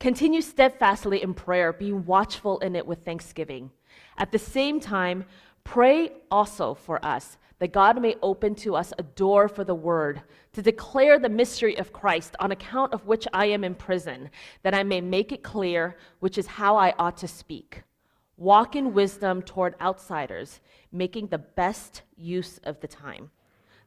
Continue 0.00 0.40
steadfastly 0.40 1.22
in 1.22 1.34
prayer, 1.34 1.72
being 1.72 2.04
watchful 2.04 2.58
in 2.58 2.74
it 2.74 2.84
with 2.84 3.04
thanksgiving. 3.04 3.70
At 4.16 4.32
the 4.32 4.38
same 4.40 4.80
time, 4.80 5.24
pray 5.62 6.10
also 6.32 6.74
for 6.74 6.98
us 7.04 7.38
that 7.60 7.72
God 7.72 8.02
may 8.02 8.16
open 8.20 8.56
to 8.56 8.74
us 8.74 8.92
a 8.98 9.04
door 9.04 9.46
for 9.46 9.62
the 9.62 9.76
word, 9.76 10.22
to 10.52 10.62
declare 10.62 11.20
the 11.20 11.28
mystery 11.28 11.78
of 11.78 11.92
Christ, 11.92 12.34
on 12.40 12.50
account 12.50 12.92
of 12.92 13.06
which 13.06 13.28
I 13.32 13.46
am 13.46 13.62
in 13.62 13.76
prison, 13.76 14.30
that 14.64 14.74
I 14.74 14.82
may 14.82 15.00
make 15.00 15.30
it 15.30 15.44
clear, 15.44 15.96
which 16.18 16.38
is 16.38 16.48
how 16.48 16.76
I 16.76 16.92
ought 16.98 17.18
to 17.18 17.28
speak. 17.28 17.84
Walk 18.36 18.74
in 18.74 18.94
wisdom 18.94 19.42
toward 19.42 19.76
outsiders, 19.80 20.58
making 20.90 21.28
the 21.28 21.38
best 21.38 22.02
use 22.16 22.58
of 22.64 22.80
the 22.80 22.88
time. 22.88 23.30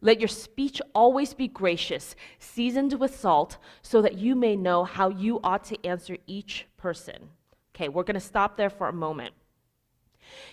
Let 0.02 0.20
your 0.20 0.28
speech 0.28 0.82
always 0.94 1.34
be 1.34 1.48
gracious, 1.48 2.16
seasoned 2.40 3.00
with 3.00 3.16
salt, 3.16 3.58
so 3.82 4.02
that 4.02 4.18
you 4.18 4.36
may 4.36 4.56
know 4.56 4.84
how 4.84 5.10
you 5.10 5.40
ought 5.44 5.64
to 5.66 5.86
answer 5.86 6.18
each 6.28 6.66
person. 6.76 7.30
Okay, 7.76 7.88
we're 7.88 8.04
going 8.04 8.16
to 8.16 8.20
stop 8.20 8.58
there 8.58 8.70
for 8.70 8.88
a 8.88 8.94
moment. 8.94 9.34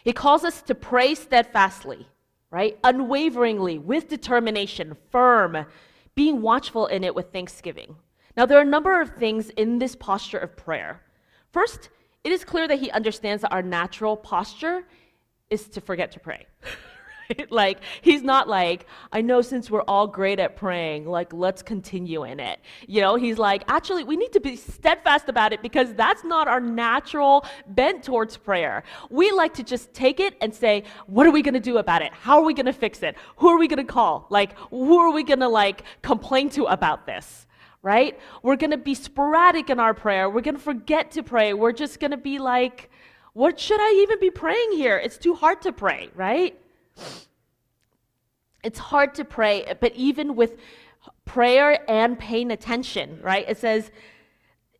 He 0.04 0.12
calls 0.12 0.44
us 0.44 0.62
to 0.62 0.74
pray 0.74 1.14
steadfastly 1.14 2.06
right? 2.50 2.78
Unwaveringly, 2.84 3.78
with 3.78 4.08
determination, 4.08 4.96
firm, 5.10 5.66
being 6.14 6.42
watchful 6.42 6.86
in 6.86 7.04
it 7.04 7.14
with 7.14 7.32
thanksgiving. 7.32 7.96
Now, 8.36 8.46
there 8.46 8.58
are 8.58 8.62
a 8.62 8.66
number 8.66 9.00
of 9.00 9.16
things 9.16 9.50
in 9.50 9.78
this 9.78 9.94
posture 9.96 10.38
of 10.38 10.56
prayer. 10.56 11.02
First, 11.52 11.90
it 12.24 12.32
is 12.32 12.44
clear 12.44 12.68
that 12.68 12.78
he 12.78 12.90
understands 12.90 13.42
that 13.42 13.52
our 13.52 13.62
natural 13.62 14.16
posture 14.16 14.84
is 15.50 15.68
to 15.70 15.80
forget 15.80 16.12
to 16.12 16.20
pray. 16.20 16.46
right? 17.28 17.50
Like, 17.58 17.80
he's 18.02 18.22
not 18.22 18.48
like, 18.48 18.86
I 19.12 19.20
know 19.20 19.42
since 19.42 19.70
we're 19.70 19.82
all 19.82 20.06
great 20.06 20.38
at 20.38 20.54
praying, 20.56 21.06
like, 21.06 21.32
let's 21.32 21.62
continue 21.62 22.24
in 22.24 22.38
it. 22.38 22.60
You 22.86 23.00
know, 23.00 23.16
he's 23.16 23.36
like, 23.36 23.64
actually, 23.68 24.04
we 24.04 24.16
need 24.16 24.32
to 24.32 24.40
be 24.40 24.54
steadfast 24.54 25.28
about 25.28 25.52
it 25.52 25.60
because 25.60 25.92
that's 25.94 26.22
not 26.24 26.46
our 26.46 26.60
natural 26.60 27.44
bent 27.68 28.04
towards 28.04 28.36
prayer. 28.36 28.84
We 29.10 29.32
like 29.32 29.54
to 29.54 29.64
just 29.64 29.92
take 29.92 30.20
it 30.20 30.36
and 30.40 30.54
say, 30.54 30.84
what 31.06 31.26
are 31.26 31.32
we 31.32 31.42
going 31.42 31.54
to 31.54 31.60
do 31.60 31.78
about 31.78 32.02
it? 32.02 32.12
How 32.12 32.38
are 32.38 32.44
we 32.44 32.54
going 32.54 32.66
to 32.66 32.72
fix 32.72 33.02
it? 33.02 33.16
Who 33.36 33.48
are 33.48 33.58
we 33.58 33.66
going 33.66 33.84
to 33.84 33.92
call? 33.92 34.26
Like, 34.30 34.56
who 34.70 34.98
are 34.98 35.10
we 35.10 35.24
going 35.24 35.40
to, 35.40 35.48
like, 35.48 35.82
complain 36.02 36.50
to 36.50 36.64
about 36.66 37.06
this? 37.06 37.46
Right? 37.82 38.18
We're 38.42 38.56
going 38.56 38.72
to 38.72 38.76
be 38.76 38.94
sporadic 38.94 39.70
in 39.70 39.80
our 39.80 39.94
prayer. 39.94 40.28
We're 40.30 40.42
going 40.42 40.56
to 40.56 40.62
forget 40.62 41.10
to 41.12 41.22
pray. 41.22 41.54
We're 41.54 41.72
just 41.72 41.98
going 41.98 42.10
to 42.12 42.16
be 42.16 42.38
like, 42.38 42.90
what 43.32 43.58
should 43.58 43.80
I 43.80 44.00
even 44.02 44.20
be 44.20 44.30
praying 44.30 44.72
here? 44.72 44.96
It's 44.98 45.18
too 45.18 45.34
hard 45.34 45.62
to 45.62 45.72
pray, 45.72 46.10
right? 46.14 46.58
It's 48.62 48.78
hard 48.78 49.14
to 49.14 49.24
pray, 49.24 49.74
but 49.80 49.94
even 49.94 50.34
with 50.34 50.58
prayer 51.24 51.78
and 51.88 52.18
paying 52.18 52.50
attention, 52.50 53.20
right? 53.22 53.44
It 53.48 53.58
says, 53.58 53.90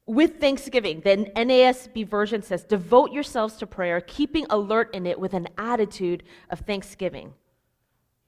with 0.07 0.41
thanksgiving, 0.41 1.01
the 1.01 1.31
NASB 1.37 2.09
version 2.09 2.43
says, 2.43 2.65
devote 2.65 3.13
yourselves 3.13 3.57
to 3.57 3.67
prayer, 3.67 4.01
keeping 4.01 4.47
alert 4.51 4.95
in 4.95 5.07
it 5.07 5.21
with 5.21 5.35
an 5.35 5.49
attitude 5.59 6.23
of 6.51 6.61
thanksgiving. 6.61 7.35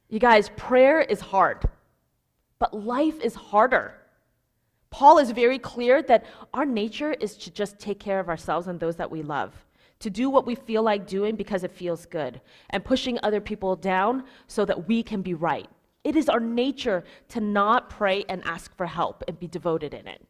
You 0.08 0.18
guys, 0.18 0.50
prayer 0.56 1.00
is 1.00 1.20
hard, 1.20 1.64
but 2.58 2.74
life 2.74 3.18
is 3.20 3.34
harder. 3.34 3.94
Paul 4.90 5.18
is 5.18 5.30
very 5.30 5.58
clear 5.58 6.02
that 6.02 6.26
our 6.52 6.66
nature 6.66 7.12
is 7.12 7.36
to 7.38 7.50
just 7.50 7.78
take 7.78 7.98
care 7.98 8.20
of 8.20 8.28
ourselves 8.28 8.66
and 8.66 8.78
those 8.78 8.96
that 8.96 9.10
we 9.10 9.22
love 9.22 9.54
to 10.00 10.10
do 10.10 10.28
what 10.28 10.46
we 10.46 10.54
feel 10.54 10.82
like 10.82 11.06
doing 11.06 11.36
because 11.36 11.62
it 11.62 11.70
feels 11.70 12.06
good, 12.06 12.40
and 12.70 12.84
pushing 12.84 13.18
other 13.22 13.40
people 13.40 13.76
down 13.76 14.24
so 14.46 14.64
that 14.64 14.88
we 14.88 15.02
can 15.02 15.22
be 15.22 15.34
right. 15.34 15.68
It 16.02 16.16
is 16.16 16.28
our 16.28 16.40
nature 16.40 17.04
to 17.28 17.40
not 17.40 17.90
pray 17.90 18.24
and 18.28 18.42
ask 18.44 18.74
for 18.76 18.86
help 18.86 19.22
and 19.28 19.38
be 19.38 19.46
devoted 19.46 19.94
in 19.94 20.08
it. 20.08 20.26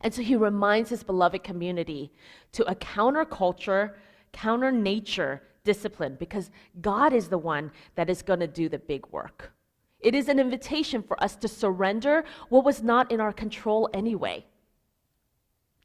And 0.00 0.14
so 0.14 0.22
he 0.22 0.36
reminds 0.36 0.90
his 0.90 1.02
beloved 1.02 1.42
community 1.42 2.12
to 2.52 2.64
a 2.70 2.74
counterculture, 2.74 3.94
counter 4.32 4.70
nature 4.70 5.42
discipline 5.64 6.16
because 6.18 6.50
God 6.80 7.12
is 7.12 7.28
the 7.28 7.38
one 7.38 7.72
that 7.96 8.08
is 8.08 8.22
going 8.22 8.40
to 8.40 8.46
do 8.46 8.68
the 8.68 8.78
big 8.78 9.06
work. 9.08 9.52
It 9.98 10.14
is 10.14 10.28
an 10.28 10.38
invitation 10.38 11.02
for 11.02 11.20
us 11.22 11.34
to 11.36 11.48
surrender 11.48 12.24
what 12.48 12.64
was 12.64 12.82
not 12.82 13.10
in 13.10 13.20
our 13.20 13.32
control 13.32 13.90
anyway. 13.92 14.44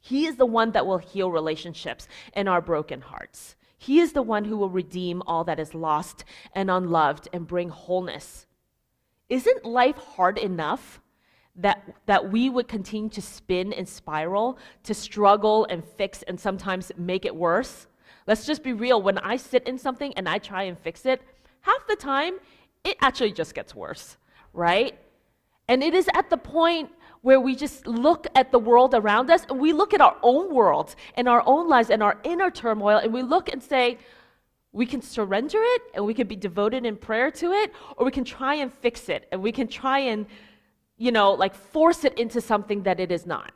He 0.04 0.26
is 0.26 0.34
the 0.34 0.46
one 0.46 0.72
that 0.72 0.84
will 0.84 0.98
heal 0.98 1.30
relationships 1.30 2.08
and 2.34 2.48
our 2.48 2.60
broken 2.60 3.00
hearts. 3.00 3.54
He 3.78 4.00
is 4.00 4.12
the 4.12 4.22
one 4.22 4.44
who 4.44 4.56
will 4.56 4.68
redeem 4.68 5.22
all 5.28 5.44
that 5.44 5.60
is 5.60 5.76
lost 5.76 6.24
and 6.56 6.68
unloved 6.68 7.28
and 7.32 7.46
bring 7.46 7.68
wholeness. 7.68 8.46
Isn't 9.28 9.64
life 9.64 9.96
hard 9.96 10.38
enough 10.38 11.00
that, 11.54 11.94
that 12.06 12.32
we 12.32 12.50
would 12.50 12.66
continue 12.66 13.10
to 13.10 13.22
spin 13.22 13.72
and 13.72 13.88
spiral, 13.88 14.58
to 14.82 14.92
struggle 14.92 15.66
and 15.70 15.84
fix 15.84 16.24
and 16.24 16.38
sometimes 16.38 16.90
make 16.96 17.24
it 17.24 17.36
worse? 17.36 17.86
Let's 18.26 18.44
just 18.44 18.64
be 18.64 18.72
real. 18.72 19.00
When 19.00 19.18
I 19.18 19.36
sit 19.36 19.68
in 19.68 19.78
something 19.78 20.12
and 20.14 20.28
I 20.28 20.38
try 20.38 20.64
and 20.64 20.76
fix 20.76 21.06
it, 21.06 21.22
half 21.60 21.86
the 21.86 21.96
time 21.96 22.38
it 22.82 22.96
actually 23.00 23.32
just 23.32 23.54
gets 23.54 23.72
worse, 23.72 24.16
right? 24.52 24.98
And 25.68 25.80
it 25.80 25.94
is 25.94 26.08
at 26.12 26.28
the 26.28 26.36
point 26.36 26.90
where 27.22 27.40
we 27.40 27.54
just 27.54 27.86
look 27.86 28.26
at 28.34 28.50
the 28.50 28.58
world 28.58 28.94
around 28.94 29.30
us 29.30 29.46
and 29.48 29.58
we 29.60 29.72
look 29.72 29.94
at 29.94 30.00
our 30.00 30.16
own 30.22 30.52
world 30.52 30.94
and 31.14 31.28
our 31.28 31.42
own 31.46 31.68
lives 31.68 31.88
and 31.88 32.02
our 32.02 32.18
inner 32.24 32.50
turmoil 32.50 32.98
and 32.98 33.12
we 33.12 33.22
look 33.22 33.50
and 33.50 33.62
say, 33.62 33.96
we 34.72 34.86
can 34.86 35.00
surrender 35.00 35.58
it 35.60 35.82
and 35.94 36.04
we 36.04 36.14
can 36.14 36.26
be 36.26 36.34
devoted 36.34 36.84
in 36.84 36.96
prayer 36.96 37.30
to 37.30 37.52
it, 37.52 37.72
or 37.96 38.04
we 38.04 38.10
can 38.10 38.24
try 38.24 38.54
and 38.54 38.72
fix 38.72 39.08
it 39.08 39.28
and 39.30 39.40
we 39.40 39.52
can 39.52 39.68
try 39.68 39.98
and, 39.98 40.26
you 40.96 41.12
know, 41.12 41.32
like 41.32 41.54
force 41.54 42.04
it 42.04 42.18
into 42.18 42.40
something 42.40 42.82
that 42.82 42.98
it 42.98 43.12
is 43.12 43.24
not. 43.24 43.52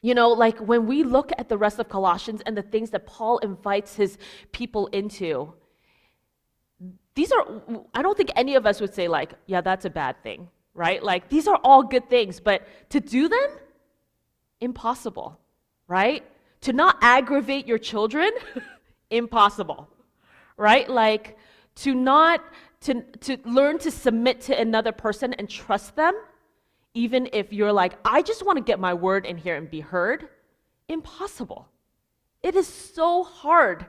You 0.00 0.14
know, 0.14 0.28
like 0.28 0.58
when 0.58 0.86
we 0.86 1.02
look 1.02 1.32
at 1.38 1.48
the 1.48 1.58
rest 1.58 1.78
of 1.78 1.88
Colossians 1.88 2.40
and 2.46 2.56
the 2.56 2.62
things 2.62 2.90
that 2.90 3.06
Paul 3.06 3.38
invites 3.38 3.96
his 3.96 4.16
people 4.52 4.86
into, 4.88 5.52
these 7.14 7.32
are, 7.32 7.62
I 7.94 8.02
don't 8.02 8.16
think 8.16 8.30
any 8.36 8.54
of 8.54 8.66
us 8.66 8.80
would 8.80 8.94
say, 8.94 9.08
like, 9.08 9.32
yeah, 9.46 9.60
that's 9.60 9.84
a 9.84 9.90
bad 9.90 10.22
thing 10.22 10.48
right? 10.74 11.02
Like 11.02 11.28
these 11.28 11.46
are 11.46 11.58
all 11.62 11.82
good 11.82 12.10
things, 12.10 12.40
but 12.40 12.66
to 12.90 13.00
do 13.00 13.28
them, 13.28 13.48
impossible, 14.60 15.38
right? 15.86 16.24
To 16.62 16.72
not 16.72 16.98
aggravate 17.00 17.66
your 17.66 17.78
children, 17.78 18.30
impossible, 19.10 19.88
right? 20.56 20.88
Like 20.88 21.38
to 21.76 21.94
not 21.94 22.42
to 22.82 23.02
to 23.02 23.38
learn 23.44 23.78
to 23.78 23.90
submit 23.90 24.40
to 24.42 24.60
another 24.60 24.92
person 24.92 25.32
and 25.34 25.48
trust 25.48 25.96
them, 25.96 26.14
even 26.94 27.28
if 27.32 27.52
you're 27.52 27.72
like, 27.72 27.94
I 28.04 28.22
just 28.22 28.44
want 28.44 28.58
to 28.58 28.64
get 28.64 28.78
my 28.80 28.94
word 28.94 29.26
in 29.26 29.36
here 29.36 29.56
and 29.56 29.70
be 29.70 29.80
heard, 29.80 30.28
impossible. 30.88 31.68
It 32.42 32.56
is 32.56 32.66
so 32.66 33.22
hard 33.22 33.86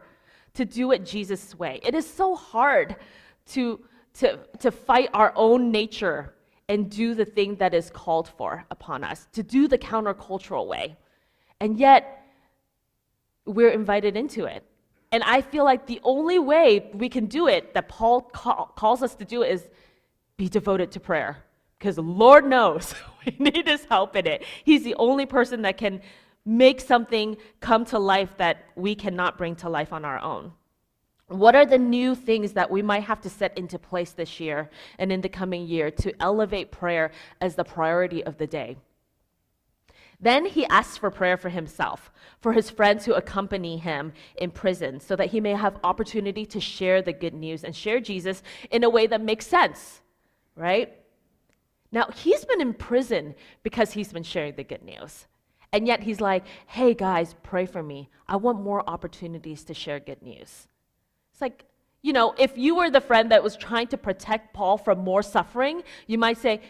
to 0.53 0.65
do 0.65 0.91
it 0.91 1.05
Jesus' 1.05 1.57
way. 1.57 1.81
It 1.83 1.93
is 1.95 2.07
so 2.09 2.35
hard 2.35 2.95
to 3.47 3.81
to 4.15 4.39
to 4.59 4.71
fight 4.71 5.09
our 5.13 5.33
own 5.35 5.71
nature 5.71 6.34
and 6.67 6.89
do 6.89 7.13
the 7.13 7.25
thing 7.25 7.55
that 7.55 7.73
is 7.73 7.89
called 7.89 8.29
for 8.37 8.65
upon 8.71 9.03
us, 9.03 9.27
to 9.33 9.43
do 9.43 9.67
the 9.67 9.77
countercultural 9.77 10.67
way. 10.67 10.95
And 11.59 11.77
yet, 11.77 12.23
we're 13.45 13.69
invited 13.69 14.17
into 14.17 14.45
it. 14.45 14.63
And 15.11 15.23
I 15.23 15.41
feel 15.41 15.63
like 15.63 15.85
the 15.85 16.01
only 16.03 16.39
way 16.39 16.89
we 16.93 17.09
can 17.09 17.27
do 17.27 17.47
it, 17.47 17.73
that 17.73 17.87
Paul 17.87 18.21
call, 18.21 18.73
calls 18.75 19.03
us 19.03 19.15
to 19.15 19.25
do, 19.25 19.43
is 19.43 19.69
be 20.37 20.49
devoted 20.49 20.91
to 20.93 20.99
prayer. 20.99 21.43
Because 21.77 21.97
Lord 21.97 22.45
knows 22.45 22.95
we 23.25 23.35
need 23.39 23.67
his 23.67 23.85
help 23.85 24.15
in 24.15 24.25
it. 24.25 24.43
He's 24.63 24.83
the 24.83 24.95
only 24.95 25.25
person 25.25 25.61
that 25.61 25.77
can 25.77 26.01
make 26.45 26.79
something 26.79 27.37
come 27.59 27.85
to 27.85 27.99
life 27.99 28.37
that 28.37 28.65
we 28.75 28.95
cannot 28.95 29.37
bring 29.37 29.55
to 29.57 29.69
life 29.69 29.93
on 29.93 30.05
our 30.05 30.19
own. 30.19 30.51
What 31.27 31.55
are 31.55 31.65
the 31.65 31.79
new 31.79 32.13
things 32.13 32.53
that 32.53 32.69
we 32.69 32.83
might 32.83 33.03
have 33.03 33.19
to 33.21 33.29
set 33.29 33.57
into 33.57 33.79
place 33.79 34.11
this 34.11 34.39
year 34.39 34.69
and 34.99 35.11
in 35.11 35.21
the 35.21 35.29
coming 35.29 35.65
year 35.65 35.89
to 35.89 36.13
elevate 36.21 36.71
prayer 36.71 37.11
as 37.41 37.55
the 37.55 37.63
priority 37.63 38.23
of 38.23 38.37
the 38.37 38.45
day? 38.45 38.77
Then 40.19 40.45
he 40.45 40.65
asks 40.67 40.97
for 40.97 41.11
prayer 41.11 41.35
for 41.35 41.49
himself, 41.49 42.11
for 42.39 42.53
his 42.53 42.69
friends 42.69 43.05
who 43.05 43.13
accompany 43.13 43.77
him 43.77 44.13
in 44.37 44.51
prison, 44.51 44.99
so 44.99 45.15
that 45.15 45.31
he 45.31 45.41
may 45.41 45.53
have 45.53 45.79
opportunity 45.83 46.45
to 46.45 46.59
share 46.59 47.01
the 47.01 47.11
good 47.11 47.33
news 47.33 47.63
and 47.63 47.75
share 47.75 47.99
Jesus 47.99 48.41
in 48.71 48.83
a 48.83 48.89
way 48.89 49.07
that 49.07 49.21
makes 49.21 49.47
sense, 49.47 50.01
right? 50.55 50.93
Now, 51.91 52.09
he's 52.15 52.45
been 52.45 52.61
in 52.61 52.73
prison 52.73 53.35
because 53.63 53.93
he's 53.93 54.13
been 54.13 54.23
sharing 54.23 54.55
the 54.55 54.63
good 54.63 54.83
news. 54.83 55.27
And 55.73 55.87
yet 55.87 56.03
he's 56.03 56.21
like, 56.21 56.45
hey 56.67 56.93
guys, 56.93 57.35
pray 57.43 57.65
for 57.65 57.83
me. 57.83 58.09
I 58.27 58.37
want 58.37 58.61
more 58.61 58.87
opportunities 58.89 59.63
to 59.65 59.73
share 59.73 59.99
good 59.99 60.21
news. 60.21 60.67
It's 61.35 61.41
like, 61.41 61.65
you 62.01 62.13
know, 62.13 62.33
if 62.37 62.57
you 62.57 62.75
were 62.75 62.89
the 62.89 63.01
friend 63.01 63.29
that 63.31 63.43
was 63.43 63.57
trying 63.57 63.87
to 63.87 63.97
protect 63.97 64.53
Paul 64.53 64.77
from 64.77 64.99
more 64.99 65.21
suffering, 65.21 65.83
you 66.07 66.17
might 66.17 66.37
say, 66.37 66.61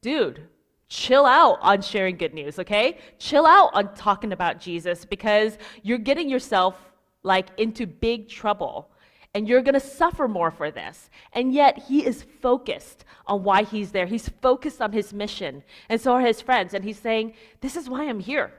dude, 0.00 0.48
chill 0.88 1.26
out 1.26 1.58
on 1.60 1.82
sharing 1.82 2.16
good 2.16 2.32
news, 2.32 2.58
okay? 2.58 2.96
Chill 3.18 3.44
out 3.44 3.68
on 3.74 3.94
talking 3.94 4.32
about 4.32 4.58
Jesus 4.58 5.04
because 5.04 5.58
you're 5.82 5.98
getting 5.98 6.30
yourself 6.30 6.74
like 7.22 7.48
into 7.58 7.86
big 7.86 8.30
trouble 8.30 8.88
and 9.34 9.46
you're 9.46 9.60
going 9.60 9.74
to 9.74 9.80
suffer 9.80 10.26
more 10.26 10.50
for 10.50 10.70
this. 10.70 11.10
And 11.34 11.52
yet 11.52 11.76
he 11.76 12.06
is 12.06 12.24
focused 12.40 13.04
on 13.26 13.42
why 13.42 13.64
he's 13.64 13.92
there. 13.92 14.06
He's 14.06 14.30
focused 14.40 14.80
on 14.80 14.92
his 14.92 15.12
mission. 15.12 15.64
And 15.90 16.00
so 16.00 16.12
are 16.12 16.22
his 16.22 16.40
friends 16.40 16.72
and 16.72 16.82
he's 16.82 16.98
saying, 16.98 17.34
"This 17.60 17.76
is 17.76 17.90
why 17.90 18.08
I'm 18.08 18.20
here. 18.20 18.54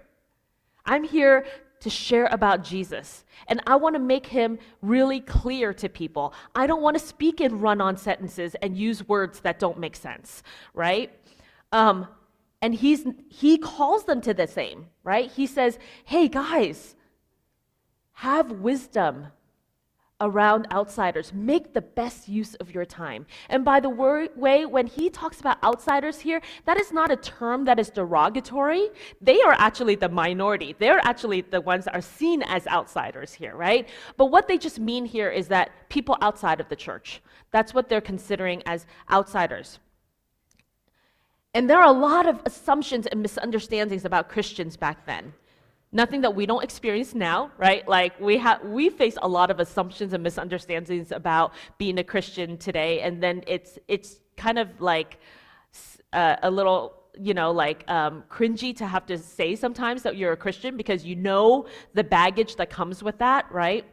I'm 0.86 1.03
here 1.03 1.48
to 1.79 1.89
share 1.89 2.27
about 2.27 2.63
Jesus. 2.63 3.25
And 3.48 3.62
I 3.67 3.75
want 3.75 3.96
to 3.96 4.00
make 4.00 4.27
him 4.27 4.58
really 4.82 5.20
clear 5.20 5.74
to 5.75 5.89
people. 5.89 6.34
I 6.55 6.67
don't 6.67 6.82
want 6.82 6.98
to 6.98 7.05
speak 7.05 7.41
in 7.41 7.60
run 7.60 7.82
on 7.82 7.98
sentences 7.98 8.55
and 8.62 8.77
use 8.77 9.08
words 9.08 9.41
that 9.41 9.60
don't 9.60 9.79
make 9.79 9.96
sense, 9.96 10.44
right? 10.74 11.12
Um, 11.72 12.08
and 12.62 12.74
he's, 12.74 13.05
he 13.29 13.58
calls 13.58 14.05
them 14.05 14.22
to 14.22 14.34
the 14.34 14.48
same, 14.48 14.88
right? 15.03 15.29
He 15.32 15.46
says, 15.46 15.77
hey, 16.05 16.27
guys, 16.27 16.96
have 18.13 18.51
wisdom 18.51 19.27
around 20.22 20.65
outsiders. 20.72 21.34
Make 21.34 21.74
the 21.74 21.81
best 21.81 22.29
use 22.29 22.55
of 22.55 22.74
your 22.74 22.86
time. 22.86 23.25
And 23.50 23.65
by 23.65 23.79
the 23.79 23.89
way, 23.89 24.65
when 24.65 24.88
he 24.88 25.10
talks 25.10 25.41
about 25.41 25.62
outsiders 25.63 26.19
here, 26.19 26.41
that 26.65 26.79
is 26.79 26.93
not 26.93 27.12
a 27.12 27.17
term 27.17 27.65
that 27.65 27.79
is 27.79 27.89
derogatory. 27.89 28.89
They 29.22 29.41
are 29.41 29.55
actually 29.57 29.95
the 29.95 30.07
minority. 30.07 30.75
They're 30.79 31.01
actually 31.03 31.41
the 31.41 31.60
ones 31.60 31.86
that 31.86 31.95
are 31.95 32.01
seen 32.01 32.43
as 32.43 32.65
outsiders 32.67 33.34
here, 33.34 33.55
right? 33.55 33.89
But 34.15 34.27
what 34.27 34.48
they 34.48 34.57
just 34.57 34.79
mean 34.79 35.05
here 35.05 35.29
is 35.29 35.50
that 35.50 35.72
people 35.89 36.17
outside 36.22 36.62
of 36.62 36.69
the 36.69 36.75
church. 36.77 37.22
That's 37.51 37.74
what 37.74 37.89
they're 37.89 38.01
considering 38.01 38.63
as 38.65 38.86
outsiders. 39.12 39.79
And 41.53 41.69
there 41.69 41.79
are 41.79 41.88
a 41.88 41.91
lot 41.91 42.25
of 42.25 42.41
assumptions 42.45 43.05
and 43.05 43.22
misunderstandings 43.22 44.05
about 44.05 44.29
Christians 44.29 44.77
back 44.77 45.05
then 45.05 45.34
nothing 45.96 46.22
that 46.22 46.36
we 46.36 46.46
don't 46.46 46.64
experience 46.64 47.16
now, 47.16 47.50
right? 47.58 47.88
Like 47.88 48.20
we 48.20 48.38
have 48.38 48.62
we 48.64 48.90
face 48.90 49.18
a 49.22 49.28
lot 49.28 49.50
of 49.50 49.60
assumptions 49.60 50.14
and 50.14 50.22
misunderstandings 50.22 51.12
about 51.12 51.54
being 51.78 51.98
a 51.98 52.04
Christian 52.04 52.58
today, 52.58 53.00
and 53.00 53.24
then 53.24 53.44
it's 53.48 53.80
it's 53.88 54.20
kind 54.36 54.60
of 54.60 54.68
like 54.82 55.18
uh, 56.12 56.36
a 56.44 56.52
little 56.52 57.02
you 57.18 57.34
know 57.34 57.52
like 57.52 57.90
um, 57.90 58.24
cringy 58.30 58.75
to 58.75 58.86
have 58.86 59.06
to 59.06 59.18
say 59.18 59.56
sometimes 59.56 60.04
that 60.04 60.18
you're 60.18 60.34
a 60.34 60.38
Christian 60.38 60.75
because 60.75 61.06
you 61.06 61.16
know 61.16 61.66
the 61.94 62.04
baggage 62.04 62.58
that 62.58 62.70
comes 62.70 63.02
with 63.02 63.18
that, 63.20 63.50
right? 63.52 63.86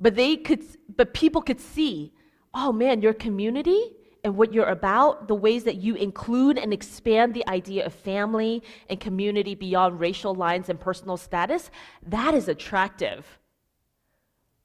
But 0.00 0.16
they 0.16 0.36
could, 0.36 0.64
but 0.96 1.14
people 1.14 1.40
could 1.42 1.60
see, 1.60 2.12
oh 2.52 2.72
man, 2.72 3.02
your 3.02 3.14
community 3.14 3.92
and 4.24 4.36
what 4.36 4.52
you're 4.52 4.66
about, 4.66 5.26
the 5.26 5.34
ways 5.34 5.64
that 5.64 5.76
you 5.76 5.96
include 5.96 6.56
and 6.56 6.72
expand 6.72 7.34
the 7.34 7.46
idea 7.48 7.84
of 7.84 7.92
family 7.92 8.62
and 8.88 9.00
community 9.00 9.54
beyond 9.54 9.98
racial 9.98 10.34
lines 10.34 10.68
and 10.68 10.78
personal 10.78 11.16
status, 11.16 11.70
that 12.06 12.32
is 12.34 12.46
attractive. 12.48 13.38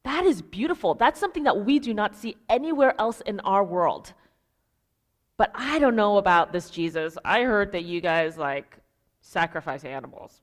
That 0.03 0.25
is 0.25 0.41
beautiful. 0.41 0.93
That's 0.93 1.19
something 1.19 1.43
that 1.43 1.65
we 1.65 1.79
do 1.79 1.93
not 1.93 2.15
see 2.15 2.37
anywhere 2.47 2.93
else 2.99 3.21
in 3.21 3.39
our 3.41 3.63
world. 3.63 4.13
But 5.37 5.51
I 5.53 5.79
don't 5.79 5.95
know 5.95 6.17
about 6.17 6.53
this 6.53 6.69
Jesus. 6.69 7.17
I 7.25 7.41
heard 7.41 7.71
that 7.71 7.83
you 7.83 7.99
guys 7.99 8.37
like 8.37 8.77
sacrifice 9.21 9.83
animals. 9.83 10.41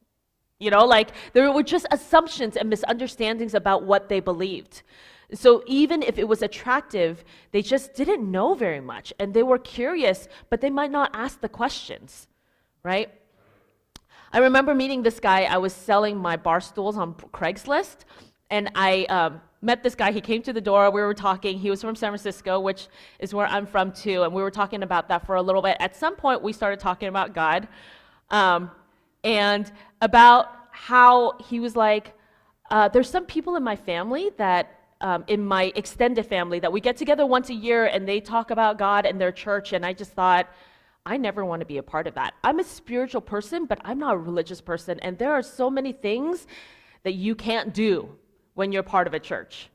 You 0.58 0.70
know, 0.70 0.84
like 0.84 1.10
there 1.32 1.50
were 1.52 1.62
just 1.62 1.86
assumptions 1.90 2.56
and 2.56 2.68
misunderstandings 2.68 3.54
about 3.54 3.84
what 3.84 4.08
they 4.08 4.20
believed. 4.20 4.82
So 5.32 5.62
even 5.66 6.02
if 6.02 6.18
it 6.18 6.28
was 6.28 6.42
attractive, 6.42 7.24
they 7.52 7.62
just 7.62 7.94
didn't 7.94 8.30
know 8.30 8.54
very 8.54 8.80
much 8.80 9.12
and 9.18 9.32
they 9.32 9.42
were 9.42 9.58
curious, 9.58 10.28
but 10.50 10.60
they 10.60 10.70
might 10.70 10.90
not 10.90 11.10
ask 11.14 11.40
the 11.40 11.48
questions, 11.48 12.28
right? 12.82 13.10
I 14.34 14.38
remember 14.38 14.74
meeting 14.74 15.04
this 15.04 15.20
guy. 15.20 15.44
I 15.44 15.58
was 15.58 15.72
selling 15.72 16.16
my 16.18 16.36
bar 16.36 16.60
stools 16.60 16.96
on 16.96 17.14
Craigslist, 17.14 17.98
and 18.50 18.68
I 18.74 19.04
um, 19.04 19.40
met 19.62 19.84
this 19.84 19.94
guy. 19.94 20.10
He 20.10 20.20
came 20.20 20.42
to 20.42 20.52
the 20.52 20.60
door. 20.60 20.90
We 20.90 21.02
were 21.02 21.14
talking. 21.14 21.56
He 21.56 21.70
was 21.70 21.80
from 21.80 21.94
San 21.94 22.10
Francisco, 22.10 22.58
which 22.58 22.88
is 23.20 23.32
where 23.32 23.46
I'm 23.46 23.64
from 23.64 23.92
too, 23.92 24.24
and 24.24 24.34
we 24.34 24.42
were 24.42 24.50
talking 24.50 24.82
about 24.82 25.06
that 25.06 25.24
for 25.24 25.36
a 25.36 25.42
little 25.42 25.62
bit. 25.62 25.76
At 25.78 25.94
some 25.94 26.16
point, 26.16 26.42
we 26.42 26.52
started 26.52 26.80
talking 26.80 27.06
about 27.08 27.32
God 27.32 27.68
um, 28.30 28.72
and 29.22 29.70
about 30.02 30.48
how 30.72 31.38
he 31.38 31.60
was 31.60 31.76
like, 31.76 32.12
uh, 32.72 32.88
There's 32.88 33.08
some 33.08 33.26
people 33.26 33.54
in 33.54 33.62
my 33.62 33.76
family 33.76 34.32
that 34.36 34.80
um, 35.04 35.22
in 35.28 35.44
my 35.44 35.70
extended 35.76 36.24
family 36.24 36.58
that 36.58 36.72
we 36.72 36.80
get 36.80 36.96
together 36.96 37.26
once 37.26 37.50
a 37.50 37.54
year 37.54 37.84
and 37.84 38.08
they 38.08 38.20
talk 38.20 38.50
about 38.50 38.78
God 38.78 39.04
and 39.04 39.20
their 39.20 39.30
church, 39.30 39.74
and 39.74 39.84
I 39.84 39.92
just 39.92 40.12
thought, 40.12 40.48
I 41.04 41.18
never 41.18 41.44
want 41.44 41.60
to 41.60 41.66
be 41.66 41.76
a 41.76 41.82
part 41.82 42.06
of 42.06 42.14
that. 42.14 42.32
I'm 42.42 42.58
a 42.58 42.64
spiritual 42.64 43.20
person, 43.20 43.66
but 43.66 43.78
I'm 43.84 43.98
not 43.98 44.14
a 44.14 44.18
religious 44.18 44.62
person, 44.62 44.98
and 45.00 45.18
there 45.18 45.32
are 45.34 45.42
so 45.42 45.68
many 45.68 45.92
things 45.92 46.46
that 47.02 47.12
you 47.12 47.34
can't 47.34 47.74
do 47.74 48.08
when 48.54 48.72
you're 48.72 48.82
part 48.82 49.06
of 49.06 49.12
a 49.12 49.20
church, 49.20 49.68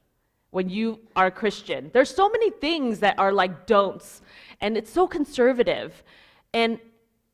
when 0.50 0.68
you 0.68 1.00
are 1.16 1.28
a 1.28 1.32
Christian. 1.32 1.92
There's 1.94 2.10
so 2.10 2.28
many 2.28 2.50
things 2.50 3.00
that 3.02 3.20
are 3.20 3.32
like 3.32 3.68
don'ts, 3.68 4.24
and 4.62 4.76
it's 4.76 4.92
so 4.92 5.08
conservative. 5.08 6.04
And 6.56 6.80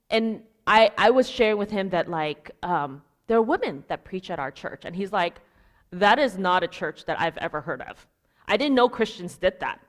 and 0.09 0.41
I 0.67 0.91
I 0.97 1.11
was 1.11 1.29
sharing 1.29 1.57
with 1.57 1.71
him 1.71 1.89
that 1.91 2.09
like 2.09 2.51
um, 2.61 3.01
there 3.27 3.37
are 3.37 3.41
women 3.41 3.85
that 3.87 4.03
preach 4.03 4.29
at 4.29 4.39
our 4.39 4.51
church, 4.51 4.81
and 4.83 4.93
he's 4.93 5.13
like, 5.13 5.39
that 5.99 6.19
is 6.19 6.37
not 6.37 6.63
a 6.63 6.67
church 6.67 7.05
that 7.05 7.19
I've 7.19 7.37
ever 7.37 7.61
heard 7.61 7.81
of. 7.81 8.07
I 8.47 8.57
didn't 8.57 8.75
know 8.75 8.89
Christians 8.89 9.37
did 9.37 9.59
that, 9.59 9.79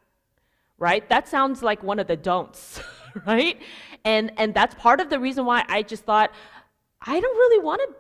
right? 0.78 1.06
That 1.08 1.28
sounds 1.28 1.62
like 1.62 1.82
one 1.82 1.98
of 1.98 2.06
the 2.06 2.16
don'ts, 2.16 2.80
right? 3.26 3.60
And, 4.04 4.32
and 4.36 4.54
that's 4.54 4.74
part 4.74 5.00
of 5.00 5.10
the 5.10 5.18
reason 5.18 5.44
why 5.44 5.64
I 5.68 5.82
just 5.82 6.04
thought, 6.04 6.32
I 7.02 7.20
don't 7.20 7.36
really 7.36 7.62
want 7.64 7.82
to 7.86 7.94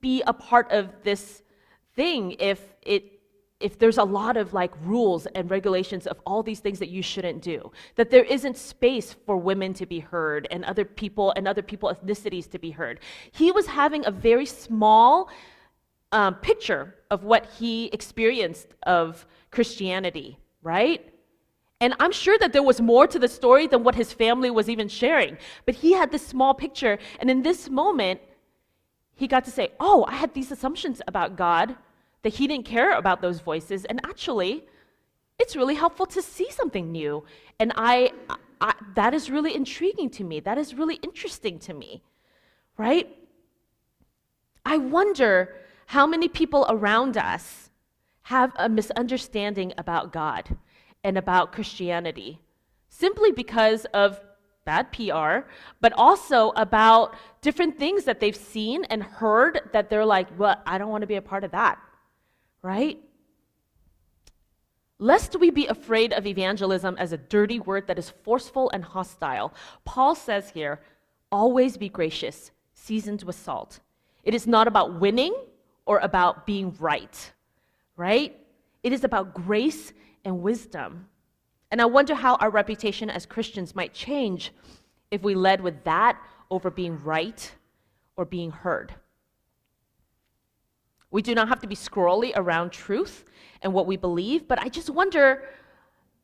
be 0.00 0.22
a 0.26 0.32
part 0.32 0.70
of 0.70 0.90
this 1.02 1.42
thing 1.94 2.36
if 2.38 2.60
it 2.82 3.12
if 3.60 3.76
there's 3.76 3.98
a 3.98 4.04
lot 4.04 4.36
of 4.36 4.54
like 4.54 4.70
rules 4.84 5.26
and 5.34 5.50
regulations 5.50 6.06
of 6.06 6.20
all 6.24 6.44
these 6.44 6.60
things 6.60 6.78
that 6.78 6.88
you 6.88 7.02
shouldn't 7.02 7.42
do 7.42 7.72
that 7.96 8.08
there 8.08 8.22
isn't 8.22 8.56
space 8.56 9.16
for 9.26 9.36
women 9.36 9.74
to 9.74 9.84
be 9.84 9.98
heard 9.98 10.46
and 10.52 10.64
other 10.64 10.84
people 10.84 11.32
and 11.34 11.48
other 11.48 11.62
people 11.62 11.92
ethnicities 11.92 12.48
to 12.48 12.56
be 12.58 12.70
heard 12.70 13.00
he 13.32 13.50
was 13.50 13.66
having 13.66 14.06
a 14.06 14.12
very 14.12 14.46
small 14.46 15.28
um, 16.12 16.34
picture 16.36 16.94
of 17.10 17.24
what 17.24 17.46
he 17.58 17.86
experienced 17.86 18.68
of 18.84 19.26
Christianity, 19.50 20.38
right? 20.62 21.12
And 21.80 21.94
I'm 22.00 22.12
sure 22.12 22.36
that 22.38 22.52
there 22.52 22.62
was 22.62 22.80
more 22.80 23.06
to 23.06 23.18
the 23.18 23.28
story 23.28 23.66
than 23.66 23.84
what 23.84 23.94
his 23.94 24.12
family 24.12 24.50
was 24.50 24.68
even 24.68 24.88
sharing. 24.88 25.38
But 25.64 25.76
he 25.76 25.92
had 25.92 26.10
this 26.10 26.26
small 26.26 26.54
picture, 26.54 26.98
and 27.20 27.30
in 27.30 27.42
this 27.42 27.70
moment, 27.70 28.20
he 29.14 29.26
got 29.26 29.44
to 29.44 29.50
say, 29.50 29.72
Oh, 29.80 30.04
I 30.08 30.14
had 30.14 30.34
these 30.34 30.50
assumptions 30.50 31.00
about 31.06 31.36
God 31.36 31.76
that 32.22 32.34
he 32.34 32.46
didn't 32.46 32.66
care 32.66 32.96
about 32.96 33.20
those 33.20 33.40
voices. 33.40 33.84
And 33.84 34.00
actually, 34.04 34.64
it's 35.38 35.54
really 35.54 35.74
helpful 35.74 36.06
to 36.06 36.22
see 36.22 36.50
something 36.50 36.90
new. 36.90 37.24
And 37.60 37.72
I, 37.76 38.12
I 38.60 38.74
that 38.94 39.14
is 39.14 39.30
really 39.30 39.54
intriguing 39.54 40.10
to 40.10 40.24
me. 40.24 40.40
That 40.40 40.58
is 40.58 40.74
really 40.74 40.96
interesting 40.96 41.58
to 41.60 41.74
me, 41.74 42.02
right? 42.76 43.08
I 44.64 44.78
wonder 44.78 45.54
how 45.88 46.06
many 46.06 46.28
people 46.28 46.66
around 46.68 47.16
us 47.16 47.70
have 48.24 48.52
a 48.56 48.68
misunderstanding 48.68 49.72
about 49.78 50.12
God 50.12 50.54
and 51.02 51.16
about 51.16 51.50
Christianity 51.50 52.42
simply 52.90 53.32
because 53.32 53.86
of 53.86 54.20
bad 54.66 54.92
PR, 54.92 55.48
but 55.80 55.94
also 55.96 56.50
about 56.56 57.14
different 57.40 57.78
things 57.78 58.04
that 58.04 58.20
they've 58.20 58.36
seen 58.36 58.84
and 58.84 59.02
heard 59.02 59.62
that 59.72 59.88
they're 59.88 60.04
like, 60.04 60.28
well, 60.38 60.60
I 60.66 60.76
don't 60.76 60.90
want 60.90 61.00
to 61.00 61.06
be 61.06 61.14
a 61.14 61.22
part 61.22 61.42
of 61.42 61.52
that, 61.52 61.78
right? 62.60 62.98
Lest 64.98 65.40
we 65.40 65.48
be 65.48 65.68
afraid 65.68 66.12
of 66.12 66.26
evangelism 66.26 66.96
as 66.98 67.12
a 67.12 67.16
dirty 67.16 67.60
word 67.60 67.86
that 67.86 67.98
is 67.98 68.10
forceful 68.10 68.68
and 68.74 68.84
hostile, 68.84 69.54
Paul 69.86 70.14
says 70.14 70.50
here, 70.50 70.82
always 71.32 71.78
be 71.78 71.88
gracious, 71.88 72.50
seasoned 72.74 73.22
with 73.22 73.36
salt. 73.36 73.80
It 74.22 74.34
is 74.34 74.46
not 74.46 74.68
about 74.68 75.00
winning 75.00 75.34
or 75.88 75.98
about 76.00 76.44
being 76.44 76.76
right, 76.78 77.32
right? 77.96 78.36
It 78.82 78.92
is 78.92 79.04
about 79.04 79.32
grace 79.32 79.94
and 80.22 80.42
wisdom. 80.42 81.08
And 81.70 81.80
I 81.80 81.86
wonder 81.86 82.14
how 82.14 82.34
our 82.36 82.50
reputation 82.50 83.08
as 83.08 83.24
Christians 83.24 83.74
might 83.74 83.94
change 83.94 84.52
if 85.10 85.22
we 85.22 85.34
led 85.34 85.62
with 85.62 85.82
that 85.84 86.20
over 86.50 86.70
being 86.70 87.02
right 87.02 87.54
or 88.16 88.26
being 88.26 88.50
heard. 88.50 88.94
We 91.10 91.22
do 91.22 91.34
not 91.34 91.48
have 91.48 91.60
to 91.60 91.66
be 91.66 91.74
squirrely 91.74 92.32
around 92.36 92.70
truth 92.70 93.24
and 93.62 93.72
what 93.72 93.86
we 93.86 93.96
believe, 93.96 94.46
but 94.46 94.60
I 94.60 94.68
just 94.68 94.90
wonder 94.90 95.48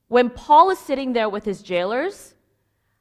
when 0.08 0.28
Paul 0.28 0.68
is 0.68 0.78
sitting 0.78 1.14
there 1.14 1.30
with 1.30 1.46
his 1.46 1.62
jailers, 1.62 2.34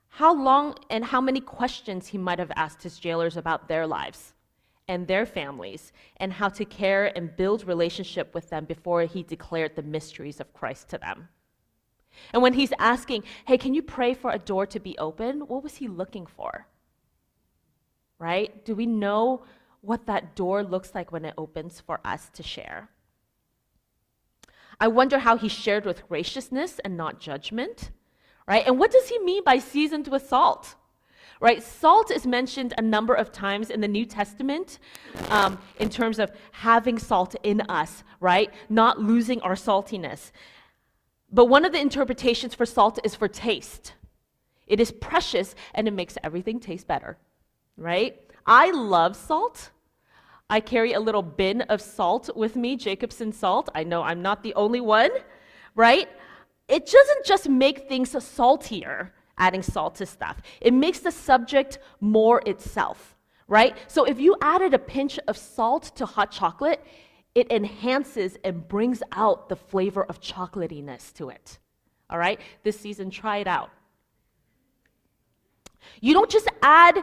how 0.08 0.34
long 0.34 0.76
and 0.90 1.04
how 1.04 1.20
many 1.20 1.42
questions 1.42 2.08
he 2.08 2.18
might 2.18 2.40
have 2.40 2.54
asked 2.56 2.84
his 2.84 3.00
jailers 3.00 3.36
about 3.36 3.68
their 3.68 3.86
lives 3.86 4.34
and 4.88 5.08
their 5.08 5.26
families 5.26 5.92
and 6.18 6.34
how 6.34 6.50
to 6.50 6.66
care 6.66 7.16
and 7.18 7.36
build 7.36 7.66
relationship 7.66 8.34
with 8.34 8.50
them 8.50 8.66
before 8.66 9.04
he 9.04 9.24
declared 9.24 9.76
the 9.76 9.84
mysteries 9.84 10.40
of 10.40 10.54
Christ 10.54 10.90
to 10.90 10.98
them. 10.98 11.30
And 12.32 12.42
when 12.44 12.54
he's 12.54 12.74
asking, 12.78 13.24
"Hey, 13.46 13.58
can 13.58 13.74
you 13.74 13.82
pray 13.82 14.14
for 14.14 14.32
a 14.32 14.40
door 14.40 14.66
to 14.68 14.80
be 14.80 14.98
open?" 14.98 15.48
What 15.48 15.64
was 15.64 15.78
he 15.78 15.88
looking 15.88 16.26
for? 16.26 16.68
Right? 18.20 18.64
Do 18.66 18.76
we 18.76 18.86
know 18.86 19.46
what 19.82 20.06
that 20.06 20.36
door 20.36 20.64
looks 20.64 20.94
like 20.94 21.12
when 21.12 21.26
it 21.26 21.34
opens 21.38 21.82
for 21.82 22.00
us 22.06 22.30
to 22.30 22.44
share? 22.44 22.90
I 24.80 24.88
wonder 24.88 25.20
how 25.20 25.38
he 25.38 25.50
shared 25.50 25.86
with 25.86 26.08
graciousness 26.08 26.80
and 26.80 26.96
not 26.96 27.20
judgment, 27.20 27.92
right? 28.48 28.66
And 28.66 28.80
what 28.80 28.92
does 28.92 29.10
he 29.10 29.20
mean 29.20 29.44
by 29.44 29.58
seasoned 29.60 30.08
with 30.08 30.28
salt? 30.28 30.76
Right? 31.44 31.62
Salt 31.62 32.10
is 32.10 32.26
mentioned 32.26 32.74
a 32.78 32.82
number 32.82 33.14
of 33.14 33.34
times 33.34 33.70
in 33.70 33.82
the 33.82 33.88
New 33.90 34.06
Testament 34.06 34.80
um, 35.28 35.60
in 35.78 35.90
terms 35.90 36.18
of 36.18 36.32
having 36.54 36.98
salt 36.98 37.36
in 37.44 37.60
us, 37.68 38.06
right? 38.22 38.50
Not 38.70 39.02
losing 39.02 39.42
our 39.42 39.56
saltiness. 39.56 40.32
But 41.30 41.48
one 41.48 41.66
of 41.66 41.74
the 41.74 41.82
interpretations 41.82 42.56
for 42.56 42.66
salt 42.66 42.98
is 43.04 43.14
for 43.14 43.28
taste. 43.28 43.92
It 44.68 44.80
is 44.80 44.90
precious 44.94 45.54
and 45.74 45.86
it 45.86 45.92
makes 45.92 46.18
everything 46.24 46.62
taste 46.62 46.88
better, 46.88 47.18
right? 47.76 48.18
I 48.46 48.72
love 48.72 49.18
salt. 49.18 49.72
I 50.50 50.62
carry 50.62 50.94
a 50.94 51.00
little 51.02 51.24
bin 51.24 51.60
of 51.64 51.82
salt 51.82 52.30
with 52.38 52.56
me, 52.56 52.78
Jacobsen 52.78 53.34
salt. 53.34 53.68
I 53.76 53.84
know 53.84 54.02
I'm 54.02 54.22
not 54.22 54.44
the 54.44 54.54
only 54.54 54.80
one, 54.80 55.12
right? 55.76 56.08
It 56.70 56.86
doesn't 56.86 57.26
just 57.26 57.50
make 57.50 57.90
things 57.90 58.16
saltier, 58.24 59.12
adding 59.38 59.62
salt 59.62 59.96
to 59.96 60.06
stuff, 60.06 60.42
it 60.62 60.74
makes 60.74 61.00
the 61.00 61.12
subject 61.12 61.80
more 62.00 62.42
itself, 62.46 63.16
right? 63.48 63.76
So 63.88 64.06
if 64.06 64.20
you 64.20 64.36
added 64.42 64.74
a 64.74 64.80
pinch 64.80 65.20
of 65.28 65.38
salt 65.38 65.96
to 65.96 66.06
hot 66.06 66.32
chocolate, 66.32 66.86
it 67.36 67.52
enhances 67.52 68.38
and 68.44 68.68
brings 68.68 69.02
out 69.12 69.50
the 69.50 69.56
flavor 69.56 70.04
of 70.04 70.22
chocolatiness 70.22 71.14
to 71.14 71.30
it. 71.30 71.60
All 72.10 72.20
right? 72.20 72.40
This 72.64 72.80
season, 72.80 73.10
try 73.10 73.38
it 73.38 73.48
out. 73.48 73.72
You 76.00 76.14
don't 76.14 76.30
just 76.30 76.48
add 76.62 77.00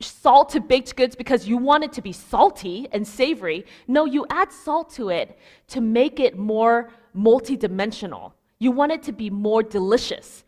salt 0.00 0.48
to 0.50 0.60
baked 0.60 0.96
goods 0.96 1.14
because 1.14 1.46
you 1.46 1.56
want 1.56 1.84
it 1.84 1.92
to 1.92 2.02
be 2.02 2.12
salty 2.12 2.88
and 2.92 3.06
savory. 3.06 3.66
No, 3.86 4.06
you 4.06 4.26
add 4.30 4.52
salt 4.52 4.90
to 4.94 5.10
it 5.10 5.38
to 5.68 5.80
make 5.80 6.18
it 6.18 6.36
more 6.36 6.90
multidimensional. 7.16 8.32
You 8.58 8.72
want 8.72 8.92
it 8.92 9.02
to 9.04 9.12
be 9.12 9.30
more 9.30 9.62
delicious, 9.62 10.44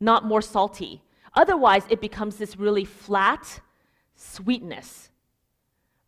not 0.00 0.24
more 0.24 0.42
salty. 0.42 1.02
Otherwise, 1.34 1.84
it 1.88 2.00
becomes 2.00 2.36
this 2.36 2.56
really 2.56 2.84
flat 2.84 3.60
sweetness, 4.16 5.10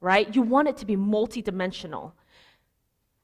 right? 0.01 0.35
You 0.35 0.43
want 0.43 0.69
it 0.69 0.77
to 0.79 0.87
be 0.87 0.97
multidimensional. 0.97 2.13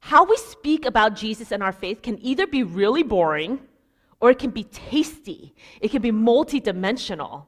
How 0.01 0.25
we 0.25 0.37
speak 0.37 0.85
about 0.85 1.15
Jesus 1.15 1.53
and 1.53 1.63
our 1.63 1.73
faith 1.73 2.03
can 2.03 2.21
either 2.25 2.47
be 2.47 2.63
really 2.63 3.03
boring 3.03 3.61
or 4.21 4.31
it 4.31 4.39
can 4.39 4.51
be 4.51 4.65
tasty, 4.65 5.55
it 5.81 5.91
can 5.91 6.03
be 6.03 6.13
multidimensional 6.13 7.47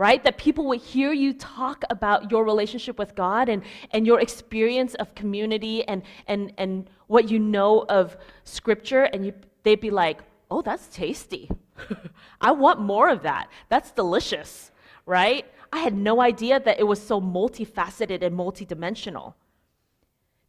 right? 0.00 0.24
That 0.24 0.38
people 0.38 0.66
would 0.68 0.80
hear 0.80 1.12
you 1.12 1.34
talk 1.34 1.84
about 1.90 2.30
your 2.30 2.42
relationship 2.42 2.98
with 2.98 3.14
God 3.14 3.50
and, 3.50 3.62
and 3.90 4.06
your 4.06 4.18
experience 4.20 4.94
of 4.94 5.14
community 5.14 5.86
and, 5.86 6.02
and, 6.26 6.54
and 6.56 6.88
what 7.08 7.30
you 7.30 7.38
know 7.38 7.84
of 7.86 8.16
Scripture, 8.44 9.02
and 9.02 9.26
you, 9.26 9.34
they'd 9.62 9.78
be 9.78 9.90
like, 9.90 10.20
oh, 10.50 10.62
that's 10.62 10.86
tasty. 10.86 11.50
I 12.40 12.52
want 12.52 12.80
more 12.80 13.08
of 13.08 13.22
that. 13.22 13.48
That's 13.68 13.90
delicious, 13.92 14.70
right? 15.06 15.46
I 15.72 15.78
had 15.78 15.94
no 15.94 16.20
idea 16.20 16.60
that 16.60 16.80
it 16.80 16.84
was 16.84 17.00
so 17.00 17.20
multifaceted 17.20 18.22
and 18.22 18.36
multidimensional. 18.36 19.34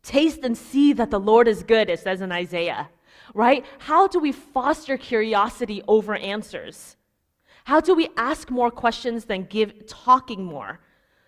Taste 0.04 0.39
and 0.44 0.58
see 0.58 0.94
that 0.94 1.12
the 1.12 1.20
Lord 1.20 1.48
is 1.48 1.63
good, 1.63 1.89
it 1.89 2.00
says 2.00 2.22
in 2.22 2.32
Isaiah, 2.32 2.89
right? 3.34 3.63
How 3.80 4.08
do 4.08 4.20
we 4.20 4.32
foster 4.32 4.98
curiosity 4.98 5.84
over 5.88 6.15
answers? 6.15 6.98
How 7.65 7.80
do 7.80 7.94
we 7.94 8.10
ask 8.17 8.50
more 8.50 8.72
questions 8.72 9.26
than 9.26 9.44
give 9.44 9.86
talking 9.86 10.44
more? 10.44 10.80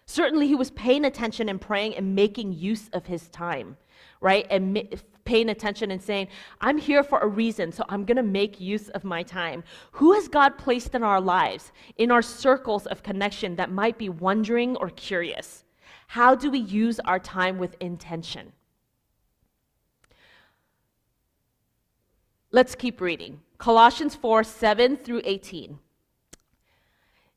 Certainly, 0.06 0.48
he 0.48 0.56
was 0.56 0.72
paying 0.72 1.06
attention 1.06 1.48
and 1.48 1.62
praying 1.62 1.96
and 1.96 2.16
making 2.16 2.54
use 2.54 2.89
of 2.94 3.06
his 3.06 3.30
time, 3.30 3.78
right? 4.20 4.46
And 4.50 5.02
paying 5.26 5.50
attention 5.50 5.92
and 5.92 6.02
saying, 6.02 6.28
I'm 6.62 6.78
here 6.78 7.04
for 7.04 7.20
a 7.20 7.28
reason, 7.28 7.72
so 7.72 7.84
I'm 7.90 8.06
going 8.06 8.18
to 8.18 8.24
make 8.24 8.60
use 8.60 8.90
of 8.90 9.04
my 9.04 9.24
time. 9.24 9.64
Who 9.94 10.14
has 10.14 10.28
God 10.28 10.58
placed 10.58 10.96
in 10.96 11.04
our 11.04 11.22
lives, 11.22 11.72
in 11.98 12.12
our 12.12 12.22
circles 12.22 12.86
of 12.88 13.04
connection 13.04 13.56
that 13.56 13.72
might 13.72 13.98
be 13.98 14.10
wondering 14.10 14.76
or 14.78 14.90
curious? 14.90 15.64
How 16.08 16.36
do 16.36 16.52
we 16.52 16.60
use 16.60 17.00
our 17.02 17.20
time 17.20 17.58
with 17.58 17.76
intention? 17.80 18.52
Let's 22.52 22.76
keep 22.76 23.02
reading. 23.02 23.42
Colossians 23.58 24.16
4 24.16 24.44
7 24.44 24.98
through 24.98 25.22
18. 25.24 25.80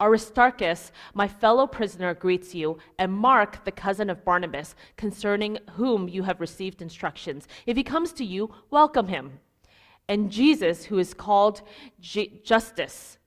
Aristarchus, 0.00 0.92
my 1.14 1.26
fellow 1.26 1.66
prisoner, 1.66 2.12
greets 2.12 2.54
you, 2.54 2.78
and 2.98 3.12
Mark, 3.12 3.64
the 3.64 3.72
cousin 3.72 4.10
of 4.10 4.24
Barnabas, 4.24 4.74
concerning 4.96 5.58
whom 5.72 6.08
you 6.08 6.22
have 6.24 6.40
received 6.40 6.82
instructions. 6.82 7.48
If 7.64 7.76
he 7.76 7.82
comes 7.82 8.12
to 8.14 8.24
you, 8.24 8.54
welcome 8.70 9.08
him. 9.08 9.40
And 10.08 10.30
Jesus, 10.30 10.84
who 10.84 10.98
is 10.98 11.14
called 11.14 11.62
J- 12.00 12.40
Justus. 12.44 13.18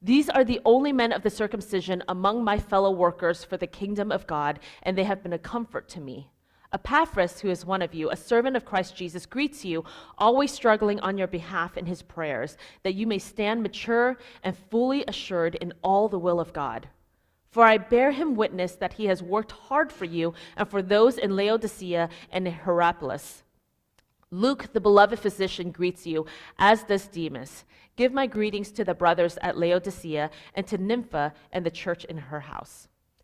These 0.00 0.28
are 0.28 0.44
the 0.44 0.60
only 0.64 0.92
men 0.92 1.12
of 1.12 1.22
the 1.22 1.30
circumcision 1.30 2.02
among 2.08 2.44
my 2.44 2.58
fellow 2.58 2.90
workers 2.90 3.42
for 3.42 3.56
the 3.56 3.66
kingdom 3.66 4.12
of 4.12 4.26
God, 4.26 4.60
and 4.82 4.96
they 4.96 5.04
have 5.04 5.22
been 5.22 5.32
a 5.32 5.38
comfort 5.38 5.88
to 5.90 6.00
me. 6.00 6.30
Epaphras, 6.74 7.40
who 7.40 7.48
is 7.48 7.64
one 7.64 7.80
of 7.80 7.94
you, 7.94 8.10
a 8.10 8.16
servant 8.16 8.56
of 8.56 8.64
Christ 8.64 8.96
Jesus, 8.96 9.24
greets 9.24 9.64
you, 9.64 9.84
always 10.18 10.50
struggling 10.50 10.98
on 11.00 11.16
your 11.16 11.28
behalf 11.28 11.76
in 11.76 11.86
his 11.86 12.02
prayers, 12.02 12.58
that 12.82 12.94
you 12.94 13.06
may 13.06 13.18
stand 13.18 13.62
mature 13.62 14.18
and 14.42 14.58
fully 14.70 15.04
assured 15.06 15.54
in 15.54 15.72
all 15.82 16.08
the 16.08 16.18
will 16.18 16.40
of 16.40 16.52
God. 16.52 16.88
For 17.52 17.64
I 17.64 17.78
bear 17.78 18.10
him 18.10 18.34
witness 18.34 18.74
that 18.74 18.94
he 18.94 19.06
has 19.06 19.22
worked 19.22 19.52
hard 19.52 19.92
for 19.92 20.04
you 20.04 20.34
and 20.56 20.68
for 20.68 20.82
those 20.82 21.16
in 21.16 21.36
Laodicea 21.36 22.08
and 22.32 22.48
Hierapolis. 22.48 23.44
Luke, 24.32 24.72
the 24.72 24.80
beloved 24.80 25.20
physician, 25.20 25.70
greets 25.70 26.04
you, 26.04 26.26
as 26.58 26.82
does 26.82 27.06
Demas. 27.06 27.64
Give 27.94 28.12
my 28.12 28.26
greetings 28.26 28.72
to 28.72 28.84
the 28.84 28.94
brothers 28.94 29.38
at 29.40 29.56
Laodicea 29.56 30.28
and 30.54 30.66
to 30.66 30.76
Nympha 30.76 31.32
and 31.52 31.64
the 31.64 31.70
church 31.70 32.04
in 32.06 32.18
her 32.18 32.40
house. 32.40 32.88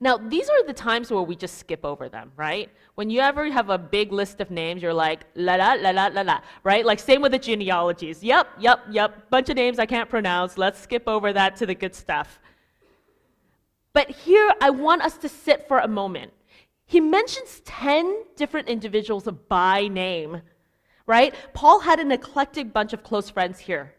Now, 0.00 0.16
these 0.16 0.48
are 0.48 0.64
the 0.64 0.72
times 0.72 1.10
where 1.10 1.22
we 1.22 1.36
just 1.36 1.58
skip 1.58 1.84
over 1.84 2.08
them, 2.08 2.32
right? 2.36 2.70
When 2.94 3.10
you 3.10 3.20
ever 3.20 3.50
have 3.50 3.70
a 3.70 3.78
big 3.78 4.12
list 4.12 4.40
of 4.40 4.50
names, 4.50 4.82
you're 4.82 4.94
like, 4.94 5.24
la 5.34 5.56
la, 5.56 5.74
la 5.74 5.90
la, 5.90 6.06
la 6.08 6.22
la, 6.22 6.40
right? 6.64 6.84
Like, 6.84 7.00
same 7.00 7.22
with 7.22 7.32
the 7.32 7.38
genealogies. 7.38 8.22
Yep, 8.22 8.48
yep, 8.58 8.80
yep. 8.90 9.30
Bunch 9.30 9.48
of 9.48 9.56
names 9.56 9.78
I 9.78 9.86
can't 9.86 10.08
pronounce. 10.08 10.58
Let's 10.58 10.80
skip 10.80 11.08
over 11.08 11.32
that 11.32 11.56
to 11.56 11.66
the 11.66 11.74
good 11.74 11.94
stuff. 11.94 12.38
But 13.92 14.10
here, 14.10 14.52
I 14.60 14.70
want 14.70 15.02
us 15.02 15.16
to 15.18 15.28
sit 15.28 15.66
for 15.66 15.78
a 15.78 15.88
moment. 15.88 16.32
He 16.86 17.00
mentions 17.00 17.60
10 17.64 18.24
different 18.36 18.68
individuals 18.68 19.28
by 19.48 19.88
name, 19.88 20.42
right? 21.06 21.34
Paul 21.52 21.80
had 21.80 22.00
an 22.00 22.12
eclectic 22.12 22.72
bunch 22.72 22.92
of 22.92 23.02
close 23.02 23.28
friends 23.28 23.58
here 23.58 23.94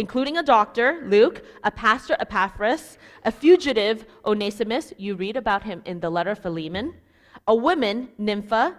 including 0.00 0.38
a 0.38 0.42
doctor, 0.42 1.02
Luke, 1.04 1.44
a 1.62 1.70
pastor, 1.70 2.16
Epaphras, 2.18 2.96
a 3.24 3.30
fugitive, 3.30 4.06
Onesimus, 4.24 4.94
you 4.96 5.14
read 5.14 5.36
about 5.36 5.62
him 5.62 5.82
in 5.84 6.00
the 6.00 6.08
letter 6.08 6.34
Philemon, 6.34 6.94
a 7.46 7.54
woman, 7.54 8.08
Nympha, 8.16 8.76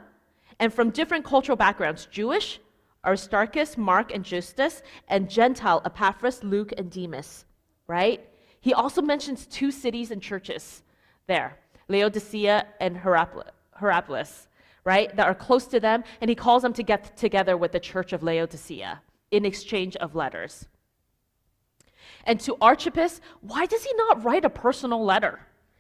and 0.60 0.74
from 0.74 0.90
different 0.90 1.24
cultural 1.24 1.56
backgrounds, 1.56 2.08
Jewish, 2.08 2.60
Aristarchus, 3.06 3.78
Mark, 3.78 4.12
and 4.12 4.26
Justus, 4.26 4.82
and 5.08 5.30
Gentile, 5.30 5.82
Epaphras, 5.86 6.44
Luke, 6.44 6.74
and 6.76 6.90
Demas, 6.90 7.46
right? 7.88 8.28
He 8.60 8.74
also 8.74 9.02
mentions 9.02 9.46
two 9.46 9.72
cities 9.72 10.10
and 10.10 10.22
churches 10.22 10.82
there, 11.28 11.60
Laodicea 11.88 12.66
and 12.80 12.98
Hierapolis, 12.98 14.48
right, 14.84 15.16
that 15.16 15.28
are 15.28 15.36
close 15.36 15.68
to 15.68 15.80
them, 15.80 16.04
and 16.20 16.30
he 16.30 16.36
calls 16.36 16.64
them 16.64 16.74
to 16.74 16.84
get 16.84 17.16
together 17.16 17.56
with 17.58 17.72
the 17.72 17.80
church 17.80 18.12
of 18.12 18.24
Laodicea 18.24 19.02
in 19.30 19.46
exchange 19.46 19.96
of 19.98 20.16
letters. 20.16 20.66
And 22.26 22.40
to 22.42 22.58
Archippus, 22.62 23.22
why 23.42 23.66
does 23.66 23.84
he 23.84 23.94
not 23.94 24.24
write 24.24 24.46
a 24.46 24.50
personal 24.50 25.04
letter? 25.04 25.40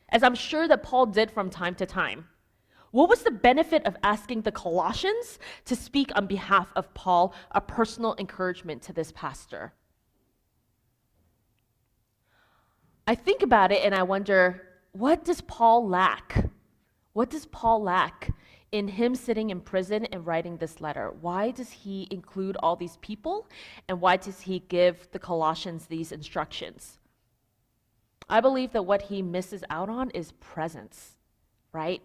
As 0.09 0.23
I'm 0.23 0.35
sure 0.35 0.67
that 0.67 0.83
Paul 0.83 1.05
did 1.07 1.31
from 1.31 1.49
time 1.49 1.75
to 1.75 1.85
time. 1.85 2.27
What 2.91 3.07
was 3.07 3.23
the 3.23 3.31
benefit 3.31 3.85
of 3.85 3.95
asking 4.03 4.41
the 4.41 4.51
Colossians 4.51 5.39
to 5.65 5.75
speak 5.75 6.11
on 6.15 6.27
behalf 6.27 6.73
of 6.75 6.93
Paul, 6.93 7.33
a 7.51 7.61
personal 7.61 8.15
encouragement 8.19 8.81
to 8.83 8.93
this 8.93 9.13
pastor? 9.13 9.73
I 13.07 13.15
think 13.15 13.41
about 13.41 13.71
it 13.71 13.83
and 13.83 13.95
I 13.95 14.03
wonder, 14.03 14.61
what 14.91 15.23
does 15.23 15.41
Paul 15.41 15.87
lack? 15.87 16.49
What 17.13 17.29
does 17.29 17.45
Paul 17.45 17.81
lack 17.81 18.33
in 18.71 18.87
him 18.87 19.15
sitting 19.15 19.49
in 19.49 19.59
prison 19.61 20.05
and 20.05 20.25
writing 20.25 20.57
this 20.57 20.79
letter? 20.79 21.11
Why 21.21 21.51
does 21.51 21.71
he 21.71 22.07
include 22.09 22.57
all 22.57 22.75
these 22.75 22.97
people? 22.97 23.47
And 23.87 23.99
why 23.99 24.17
does 24.17 24.41
he 24.41 24.59
give 24.59 25.09
the 25.11 25.19
Colossians 25.19 25.85
these 25.85 26.11
instructions? 26.11 26.99
I 28.29 28.39
believe 28.39 28.71
that 28.71 28.83
what 28.83 29.03
he 29.03 29.21
misses 29.21 29.63
out 29.69 29.89
on 29.89 30.09
is 30.11 30.31
presence, 30.33 31.17
right? 31.73 32.01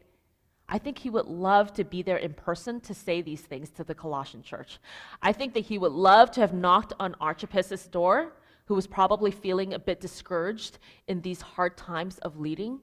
I 0.68 0.78
think 0.78 0.98
he 0.98 1.10
would 1.10 1.26
love 1.26 1.72
to 1.74 1.84
be 1.84 2.02
there 2.02 2.16
in 2.16 2.34
person 2.34 2.80
to 2.80 2.94
say 2.94 3.22
these 3.22 3.42
things 3.42 3.70
to 3.70 3.84
the 3.84 3.94
Colossian 3.94 4.42
church. 4.42 4.80
I 5.22 5.32
think 5.32 5.54
that 5.54 5.66
he 5.66 5.78
would 5.78 5.92
love 5.92 6.32
to 6.32 6.40
have 6.40 6.52
knocked 6.52 6.92
on 6.98 7.14
Archippus' 7.20 7.86
door, 7.86 8.32
who 8.64 8.74
was 8.74 8.88
probably 8.88 9.30
feeling 9.30 9.74
a 9.74 9.78
bit 9.78 10.00
discouraged 10.00 10.78
in 11.06 11.20
these 11.20 11.40
hard 11.40 11.76
times 11.76 12.18
of 12.18 12.40
leading 12.40 12.80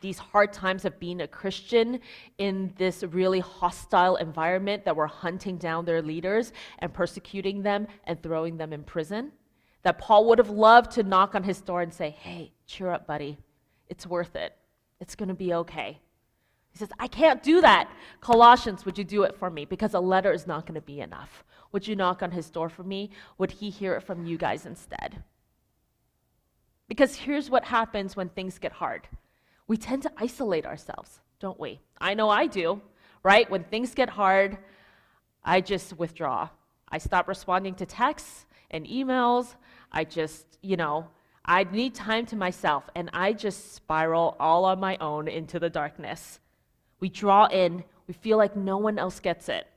these 0.00 0.18
hard 0.18 0.52
times 0.52 0.84
of 0.84 0.98
being 0.98 1.20
a 1.20 1.28
Christian 1.28 2.00
in 2.38 2.72
this 2.76 3.02
really 3.02 3.40
hostile 3.40 4.16
environment 4.16 4.84
that 4.84 4.96
were 4.96 5.06
hunting 5.06 5.56
down 5.58 5.84
their 5.84 6.02
leaders 6.02 6.52
and 6.78 6.92
persecuting 6.92 7.62
them 7.62 7.86
and 8.04 8.22
throwing 8.22 8.56
them 8.56 8.72
in 8.72 8.82
prison. 8.82 9.32
That 9.82 9.98
Paul 9.98 10.26
would 10.26 10.38
have 10.38 10.50
loved 10.50 10.92
to 10.92 11.02
knock 11.02 11.34
on 11.34 11.42
his 11.42 11.60
door 11.60 11.82
and 11.82 11.92
say, 11.92 12.10
Hey, 12.10 12.52
cheer 12.66 12.90
up, 12.90 13.06
buddy. 13.06 13.38
It's 13.88 14.06
worth 14.06 14.36
it. 14.36 14.56
It's 15.00 15.14
going 15.14 15.28
to 15.28 15.34
be 15.34 15.54
okay. 15.54 15.98
He 16.70 16.78
says, 16.78 16.90
I 16.98 17.08
can't 17.08 17.42
do 17.42 17.60
that. 17.62 17.90
Colossians, 18.20 18.84
would 18.84 18.96
you 18.96 19.04
do 19.04 19.24
it 19.24 19.36
for 19.36 19.50
me? 19.50 19.64
Because 19.64 19.94
a 19.94 20.00
letter 20.00 20.32
is 20.32 20.46
not 20.46 20.66
going 20.66 20.74
to 20.76 20.80
be 20.80 21.00
enough. 21.00 21.44
Would 21.72 21.86
you 21.86 21.96
knock 21.96 22.22
on 22.22 22.30
his 22.30 22.50
door 22.50 22.68
for 22.68 22.84
me? 22.84 23.10
Would 23.38 23.50
he 23.50 23.70
hear 23.70 23.94
it 23.94 24.02
from 24.02 24.24
you 24.24 24.38
guys 24.38 24.66
instead? 24.66 25.22
Because 26.88 27.16
here's 27.16 27.50
what 27.50 27.64
happens 27.64 28.16
when 28.16 28.28
things 28.28 28.58
get 28.58 28.72
hard 28.72 29.08
we 29.70 29.76
tend 29.76 30.02
to 30.02 30.10
isolate 30.16 30.66
ourselves, 30.66 31.20
don't 31.38 31.60
we? 31.60 31.78
I 32.00 32.14
know 32.14 32.28
I 32.28 32.48
do, 32.48 32.82
right? 33.22 33.48
When 33.48 33.62
things 33.62 33.94
get 33.94 34.08
hard, 34.08 34.58
I 35.44 35.60
just 35.60 35.96
withdraw. 35.96 36.48
I 36.88 36.98
stop 36.98 37.28
responding 37.28 37.76
to 37.76 37.86
texts 37.86 38.46
and 38.72 38.84
emails. 38.84 39.54
I 39.92 40.02
just, 40.02 40.44
you 40.60 40.76
know, 40.76 41.06
I 41.44 41.62
need 41.62 41.94
time 41.94 42.26
to 42.26 42.36
myself, 42.36 42.82
and 42.96 43.10
I 43.12 43.32
just 43.32 43.72
spiral 43.72 44.34
all 44.40 44.64
on 44.64 44.80
my 44.80 44.96
own 44.96 45.28
into 45.28 45.60
the 45.60 45.70
darkness. 45.70 46.40
We 46.98 47.08
draw 47.08 47.46
in, 47.46 47.84
we 48.08 48.14
feel 48.14 48.38
like 48.38 48.56
no 48.56 48.76
one 48.76 48.98
else 48.98 49.20
gets 49.20 49.48
it. 49.48 49.68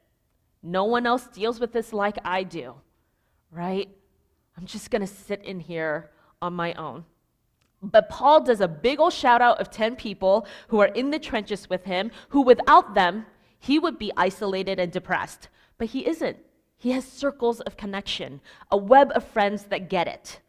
No 0.63 0.85
one 0.85 1.05
else 1.05 1.27
deals 1.27 1.59
with 1.59 1.71
this 1.71 1.93
like 1.93 2.17
I 2.25 2.41
do, 2.41 2.73
right? 3.51 3.89
I'm 4.57 4.65
just 4.65 4.89
gonna 4.89 5.05
sit 5.05 5.43
in 5.43 5.59
here 5.59 6.09
on 6.41 6.53
my 6.53 6.73
own. 6.73 7.05
But 7.83 8.07
Paul 8.09 8.41
does 8.41 8.61
a 8.61 8.67
big 8.67 8.99
old 8.99 9.13
shout 9.13 9.41
out 9.41 9.59
of 9.59 9.69
10 9.69 9.97
people 9.97 10.47
who 10.69 10.79
are 10.79 10.87
in 10.87 11.11
the 11.11 11.19
trenches 11.19 11.69
with 11.69 11.83
him, 11.83 12.11
who 12.29 12.41
without 12.41 12.95
them, 12.95 13.25
he 13.59 13.77
would 13.77 13.99
be 13.99 14.11
isolated 14.15 14.79
and 14.79 14.91
depressed. 14.91 15.49
But 15.77 15.87
he 15.87 16.07
isn't. 16.07 16.37
He 16.77 16.91
has 16.91 17.05
circles 17.05 17.59
of 17.61 17.77
connection, 17.77 18.41
a 18.71 18.77
web 18.77 19.11
of 19.15 19.25
friends 19.25 19.65
that 19.65 19.89
get 19.89 20.07
it, 20.07 20.39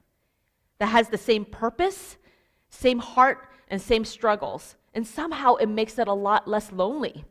that 0.79 0.87
has 0.87 1.09
the 1.09 1.19
same 1.19 1.45
purpose, 1.45 2.17
same 2.71 2.99
heart, 2.99 3.49
and 3.69 3.81
same 3.81 4.05
struggles. 4.05 4.77
And 4.95 5.07
somehow 5.07 5.57
it 5.57 5.69
makes 5.69 5.99
it 5.99 6.09
a 6.09 6.13
lot 6.13 6.47
less 6.47 6.71
lonely, 6.73 7.25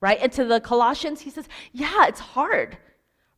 right? 0.00 0.18
And 0.20 0.30
to 0.32 0.44
the 0.44 0.60
Colossians, 0.60 1.20
he 1.20 1.30
says, 1.30 1.48
Yeah, 1.72 2.06
it's 2.06 2.20
hard 2.20 2.78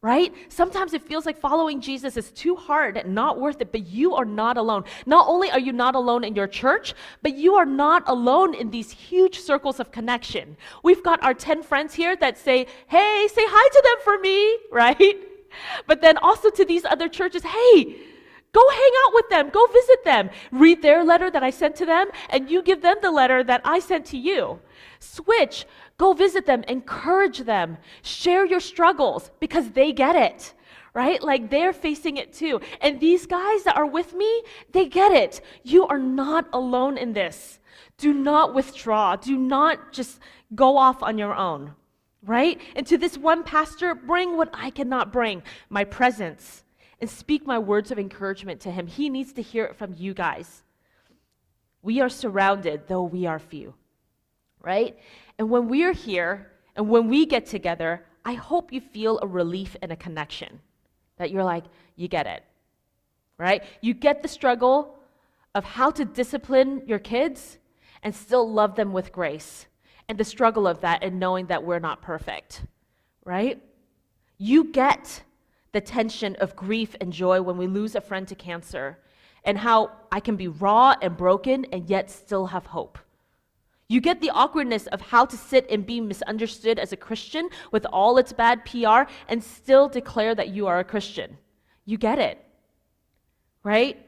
right? 0.05 0.35
Sometimes 0.51 0.93
it 0.93 1.01
feels 1.03 1.25
like 1.25 1.39
following 1.39 1.81
Jesus 1.81 2.19
is 2.19 2.31
too 2.31 2.55
hard 2.57 2.99
and 2.99 3.15
not 3.15 3.41
worth 3.41 3.63
it, 3.63 3.73
but 3.73 3.87
you 3.87 4.15
are 4.15 4.27
not 4.27 4.59
alone. 4.59 4.85
Not 5.07 5.27
only 5.27 5.51
are 5.51 5.59
you 5.59 5.73
not 5.73 5.95
alone 5.95 6.25
in 6.25 6.37
your 6.37 6.47
church, 6.47 6.93
but 7.23 7.39
you 7.39 7.55
are 7.55 7.65
not 7.65 8.03
alone 8.07 8.53
in 8.53 8.71
these 8.71 8.91
huge 8.91 9.39
circles 9.39 9.81
of 9.81 9.91
connection. 9.91 10.59
We've 10.83 11.03
got 11.03 11.23
our 11.23 11.33
10 11.33 11.63
friends 11.63 11.95
here 11.95 12.17
that 12.17 12.37
say, 12.37 12.67
hey, 12.87 13.29
say 13.33 13.45
hi 13.47 13.69
to 13.77 13.83
them 13.83 14.05
for 14.05 14.19
me, 14.19 14.59
right? 14.71 15.17
But 15.87 16.03
then 16.03 16.19
also 16.19 16.51
to 16.51 16.67
these 16.67 16.85
other 16.85 17.09
churches, 17.09 17.43
hey, 17.43 17.97
Go 18.55 18.63
hang 18.71 18.93
out 19.05 19.15
with 19.15 19.29
them. 19.31 19.51
Go 19.51 19.67
visit 19.67 20.05
them. 20.05 20.31
Read 20.53 20.81
their 20.81 21.03
letter 21.03 21.29
that 21.29 21.43
I 21.43 21.51
sent 21.51 21.75
to 21.75 21.87
them, 21.87 22.07
and 22.31 22.49
you 22.49 22.63
give 22.63 22.83
them 22.83 22.97
the 23.03 23.11
letter 23.11 23.43
that 23.43 23.63
I 23.65 23.81
sent 23.81 24.07
to 24.07 24.17
you. 24.17 24.61
Switch. 25.01 25.67
Go 25.97 26.13
visit 26.13 26.47
them. 26.47 26.65
Encourage 26.69 27.39
them. 27.39 27.79
Share 28.03 28.45
your 28.45 28.61
struggles 28.61 29.31
because 29.41 29.71
they 29.71 29.93
get 29.93 30.17
it, 30.17 30.55
right? 30.93 31.23
Like 31.23 31.51
they're 31.51 31.73
facing 31.73 32.17
it 32.17 32.33
too. 32.33 32.61
And 32.81 32.99
these 32.99 33.27
guys 33.27 33.63
that 33.65 33.77
are 33.77 33.87
with 33.87 34.15
me, 34.15 34.43
they 34.73 34.87
get 34.87 35.13
it. 35.13 35.41
You 35.63 35.87
are 35.87 35.99
not 35.99 36.49
alone 36.53 36.99
in 36.99 37.13
this. 37.13 37.61
Do 37.97 38.13
not 38.13 38.55
withdraw. 38.55 39.17
Do 39.17 39.37
not 39.37 39.93
just 39.93 40.19
go 40.55 40.77
off 40.77 41.03
on 41.03 41.17
your 41.17 41.35
own, 41.35 41.75
right? 42.25 42.61
And 42.75 42.87
to 42.89 42.99
this 42.99 43.17
one 43.17 43.45
pastor, 43.45 43.95
bring 43.95 44.37
what 44.37 44.51
I 44.53 44.71
cannot 44.71 45.13
bring 45.13 45.43
my 45.69 45.85
presence 45.85 46.65
and 47.01 47.09
speak 47.09 47.47
my 47.47 47.59
words 47.59 47.91
of 47.91 47.99
encouragement 47.99 48.61
to 48.63 48.71
him. 48.71 48.87
He 48.87 49.09
needs 49.09 49.33
to 49.35 49.43
hear 49.43 49.65
it 49.65 49.77
from 49.77 49.95
you 49.97 50.15
guys. 50.15 50.63
We 51.83 52.01
are 52.01 52.09
surrounded, 52.09 52.89
though 52.89 53.03
we 53.03 53.27
are 53.27 53.39
few, 53.39 53.75
right? 54.61 54.97
And 55.39 55.51
when 55.51 55.69
we 55.69 55.85
are 55.85 55.93
here 55.93 56.51
and 56.77 56.89
when 56.89 57.09
we 57.09 57.27
get 57.27 57.47
together, 57.47 58.05
I 58.25 58.35
hope 58.35 58.73
you 58.73 58.81
feel 58.81 59.19
a 59.21 59.27
relief 59.27 59.77
and 59.83 59.93
a 59.93 59.97
connection. 59.97 60.61
That 61.17 61.31
you're 61.31 61.45
like, 61.45 61.65
you 61.97 62.09
get 62.09 62.27
it, 62.27 62.43
right? 63.39 63.63
You 63.81 63.95
get 63.95 64.23
the 64.23 64.29
struggle 64.29 64.99
of 65.55 65.65
how 65.65 65.91
to 65.93 66.05
discipline 66.05 66.83
your 66.87 66.99
kids 66.99 67.59
and 68.03 68.15
still 68.15 68.51
love 68.51 68.75
them 68.75 68.93
with 68.93 69.13
grace, 69.13 69.67
and 70.09 70.19
the 70.19 70.25
struggle 70.25 70.67
of 70.67 70.81
that 70.81 71.03
and 71.03 71.19
knowing 71.19 71.47
that 71.47 71.65
we're 71.65 71.79
not 71.79 72.03
perfect, 72.03 72.63
right? 73.25 73.63
You 74.37 74.65
get 74.73 75.23
the 75.73 75.81
tension 75.81 76.37
of 76.37 76.55
grief 76.55 76.95
and 77.01 77.13
joy 77.13 77.41
when 77.41 77.57
we 77.57 77.67
lose 77.67 77.95
a 77.95 78.01
friend 78.01 78.29
to 78.29 78.35
cancer, 78.35 78.99
and 79.45 79.57
how 79.57 79.91
I 80.11 80.21
can 80.21 80.37
be 80.37 80.49
raw 80.49 80.95
and 81.01 81.17
broken 81.17 81.65
and 81.67 81.89
yet 81.89 82.11
still 82.11 82.47
have 82.47 82.67
hope. 82.67 82.99
You 83.89 84.01
get 84.01 84.21
the 84.21 84.31
awkwardness 84.31 84.87
of 84.89 85.01
how 85.01 85.27
to 85.27 85.37
sit 85.37 85.67
and 85.71 85.85
be 85.85 86.01
misunderstood 86.01 86.79
as 86.79 86.93
a 86.93 86.97
Christian 86.97 87.51
with 87.71 87.87
all 87.93 88.17
its 88.17 88.33
bad 88.33 88.65
PR 88.65 89.11
and 89.29 89.43
still 89.43 89.89
declare 89.89 90.35
that 90.35 90.49
you 90.49 90.67
are 90.67 90.79
a 90.79 90.85
Christian. 90.85 91.37
You 91.85 91.99
get 91.99 92.19
it, 92.19 92.43
right? 93.63 93.99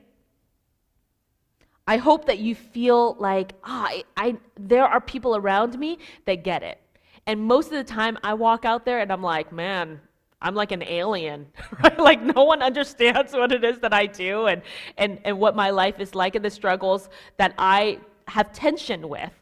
I 1.86 1.98
hope 1.98 2.24
that 2.26 2.38
you 2.38 2.54
feel 2.54 3.14
like, 3.20 3.52
ah, 3.64 3.86
I, 3.88 4.04
I, 4.16 4.36
there 4.58 4.84
are 4.84 5.00
people 5.00 5.36
around 5.36 5.78
me 5.78 5.98
that 6.24 6.42
get 6.42 6.62
it. 6.62 6.80
And 7.26 7.40
most 7.40 7.66
of 7.66 7.72
the 7.72 7.84
time, 7.84 8.18
I 8.22 8.34
walk 8.34 8.64
out 8.64 8.84
there 8.84 9.00
and 9.00 9.12
I'm 9.12 9.22
like, 9.22 9.52
man, 9.52 10.00
I'm 10.40 10.54
like 10.54 10.72
an 10.72 10.82
alien, 10.82 11.46
right? 11.82 11.98
Like 11.98 12.22
no 12.22 12.44
one 12.44 12.62
understands 12.62 13.32
what 13.32 13.52
it 13.52 13.62
is 13.62 13.78
that 13.80 13.92
I 13.92 14.06
do 14.06 14.46
and, 14.46 14.62
and, 14.96 15.20
and 15.24 15.38
what 15.38 15.54
my 15.54 15.70
life 15.70 16.00
is 16.00 16.14
like 16.14 16.34
and 16.34 16.44
the 16.44 16.50
struggles 16.50 17.08
that 17.36 17.54
I 17.58 17.98
have 18.26 18.52
tension 18.52 19.08
with. 19.08 19.32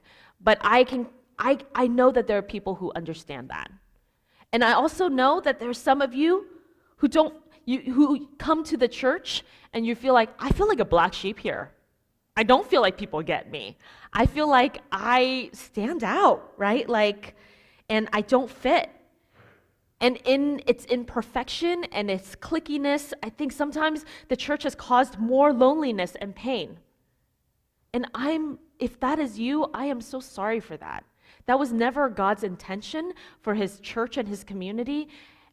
But 0.45 0.59
I 0.61 0.85
can 0.85 1.09
I, 1.39 1.59
I 1.75 1.89
know 1.89 2.13
that 2.13 2.27
there 2.29 2.39
are 2.39 2.43
people 2.43 2.77
who 2.77 2.93
understand 2.95 3.49
that. 3.51 3.71
And 4.53 4.63
I 4.63 4.73
also 4.73 5.09
know 5.09 5.41
that 5.41 5.59
there's 5.59 5.79
some 5.79 6.01
of 6.01 6.15
you 6.15 6.47
who 6.99 7.09
don't 7.09 7.35
you 7.65 7.81
who 7.93 8.29
come 8.39 8.63
to 8.65 8.77
the 8.77 8.89
church 8.89 9.43
and 9.73 9.85
you 9.87 9.95
feel 9.95 10.15
like, 10.15 10.31
I 10.39 10.51
feel 10.53 10.69
like 10.69 10.81
a 10.81 10.85
black 10.85 11.13
sheep 11.15 11.39
here. 11.39 11.73
I 12.37 12.43
don't 12.43 12.69
feel 12.69 12.81
like 12.81 12.97
people 12.99 13.23
get 13.23 13.51
me. 13.51 13.77
I 14.13 14.27
feel 14.27 14.49
like 14.49 14.79
I 14.93 15.51
stand 15.53 16.05
out, 16.05 16.53
right? 16.57 16.89
Like, 16.89 17.35
and 17.89 18.09
I 18.13 18.23
don't 18.23 18.51
fit. 18.51 18.91
And 20.01 20.19
in 20.25 20.61
its 20.67 20.85
imperfection 20.87 21.85
and 21.85 22.11
its 22.11 22.35
clickiness, 22.37 23.13
I 23.23 23.31
think 23.31 23.53
sometimes 23.53 24.05
the 24.29 24.37
church 24.37 24.65
has 24.65 24.75
caused 24.75 25.19
more 25.19 25.53
loneliness 25.53 26.17
and 26.21 26.35
pain. 26.35 26.79
And 27.93 28.07
I'm, 28.15 28.59
if 28.79 28.99
that 29.01 29.19
is 29.19 29.39
you, 29.39 29.71
I 29.75 29.87
am 29.87 30.01
so 30.01 30.21
sorry 30.21 30.61
for 30.61 30.77
that. 30.77 31.05
That 31.47 31.59
was 31.59 31.73
never 31.73 32.09
God's 32.09 32.45
intention 32.45 33.13
for 33.41 33.55
his 33.55 33.81
church 33.81 34.17
and 34.17 34.29
his 34.29 34.45
community. 34.45 35.09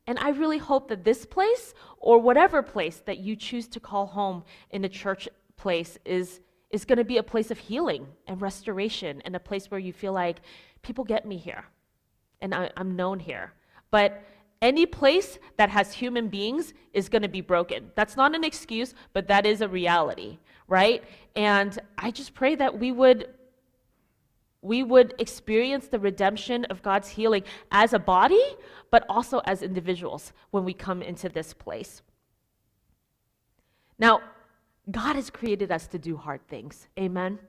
And 0.07 0.17
I 0.19 0.29
really 0.29 0.57
hope 0.57 0.87
that 0.89 1.03
this 1.03 1.25
place, 1.25 1.73
or 1.99 2.19
whatever 2.19 2.61
place 2.61 3.01
that 3.05 3.19
you 3.19 3.35
choose 3.35 3.67
to 3.69 3.79
call 3.79 4.07
home 4.07 4.43
in 4.71 4.83
a 4.85 4.89
church 4.89 5.27
place, 5.57 5.97
is, 6.05 6.39
is 6.71 6.85
going 6.85 6.97
to 6.97 7.03
be 7.03 7.17
a 7.17 7.23
place 7.23 7.51
of 7.51 7.57
healing 7.57 8.07
and 8.27 8.41
restoration 8.41 9.21
and 9.25 9.35
a 9.35 9.39
place 9.39 9.69
where 9.69 9.79
you 9.79 9.93
feel 9.93 10.13
like 10.13 10.41
people 10.81 11.03
get 11.03 11.25
me 11.25 11.37
here 11.37 11.65
and 12.41 12.55
I, 12.55 12.71
I'm 12.75 12.95
known 12.95 13.19
here. 13.19 13.53
But 13.91 14.23
any 14.61 14.85
place 14.85 15.39
that 15.57 15.69
has 15.69 15.93
human 15.93 16.27
beings 16.27 16.73
is 16.93 17.09
going 17.09 17.21
to 17.21 17.27
be 17.27 17.41
broken. 17.41 17.91
That's 17.95 18.15
not 18.15 18.35
an 18.35 18.43
excuse, 18.43 18.93
but 19.13 19.27
that 19.27 19.45
is 19.45 19.61
a 19.61 19.67
reality, 19.67 20.39
right? 20.71 21.03
And 21.35 21.77
I 21.97 22.11
just 22.11 22.33
pray 22.33 22.55
that 22.55 22.79
we 22.79 22.91
would 22.93 23.27
we 24.63 24.83
would 24.83 25.15
experience 25.17 25.87
the 25.87 25.99
redemption 25.99 26.65
of 26.65 26.83
God's 26.83 27.09
healing 27.09 27.43
as 27.71 27.93
a 27.93 27.99
body, 27.99 28.45
but 28.91 29.03
also 29.09 29.39
as 29.39 29.63
individuals 29.63 30.33
when 30.51 30.63
we 30.63 30.71
come 30.71 31.01
into 31.01 31.29
this 31.29 31.51
place. 31.51 32.03
Now, 33.97 34.21
God 34.91 35.15
has 35.15 35.31
created 35.31 35.71
us 35.71 35.87
to 35.87 35.97
do 35.97 36.15
hard 36.15 36.47
things. 36.47 36.87
Amen. 36.99 37.39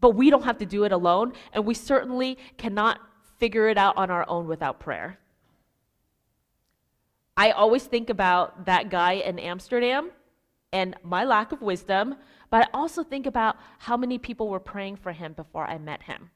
But 0.00 0.16
we 0.16 0.28
don't 0.28 0.42
have 0.42 0.58
to 0.58 0.66
do 0.66 0.82
it 0.82 0.90
alone, 0.90 1.34
and 1.52 1.64
we 1.64 1.74
certainly 1.74 2.36
cannot 2.58 3.00
figure 3.38 3.68
it 3.68 3.78
out 3.78 3.96
on 3.96 4.10
our 4.10 4.28
own 4.28 4.48
without 4.48 4.80
prayer. 4.80 5.20
I 7.36 7.52
always 7.52 7.84
think 7.84 8.10
about 8.10 8.66
that 8.66 8.90
guy 8.90 9.12
in 9.12 9.38
Amsterdam 9.38 10.10
and 10.76 10.94
my 11.02 11.24
lack 11.24 11.52
of 11.52 11.62
wisdom, 11.62 12.16
but 12.50 12.64
I 12.64 12.68
also 12.74 13.02
think 13.02 13.24
about 13.24 13.56
how 13.78 13.96
many 13.96 14.18
people 14.18 14.48
were 14.50 14.60
praying 14.60 14.96
for 14.96 15.12
him 15.12 15.32
before 15.32 15.66
I 15.66 15.78
met 15.78 16.02
him. 16.02 16.30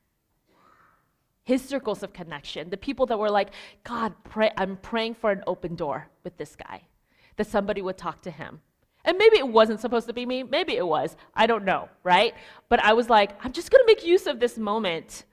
His 1.44 1.62
circles 1.62 2.02
of 2.02 2.14
connection, 2.14 2.70
the 2.70 2.78
people 2.78 3.04
that 3.06 3.18
were 3.18 3.28
like, 3.30 3.50
God, 3.84 4.14
pray, 4.24 4.50
I'm 4.56 4.78
praying 4.78 5.16
for 5.16 5.30
an 5.30 5.42
open 5.46 5.74
door 5.74 6.08
with 6.24 6.38
this 6.38 6.56
guy, 6.56 6.78
that 7.36 7.48
somebody 7.48 7.82
would 7.82 7.98
talk 7.98 8.22
to 8.22 8.30
him. 8.30 8.62
And 9.04 9.18
maybe 9.18 9.36
it 9.36 9.48
wasn't 9.48 9.80
supposed 9.80 10.06
to 10.06 10.14
be 10.14 10.24
me, 10.24 10.42
maybe 10.42 10.74
it 10.74 10.86
was. 10.86 11.16
I 11.34 11.46
don't 11.46 11.66
know, 11.66 11.90
right? 12.02 12.32
But 12.70 12.82
I 12.82 12.94
was 12.94 13.10
like, 13.10 13.32
I'm 13.44 13.52
just 13.52 13.70
to 13.70 13.84
make 13.86 14.06
use 14.06 14.26
of 14.26 14.40
this 14.40 14.56
moment 14.56 15.24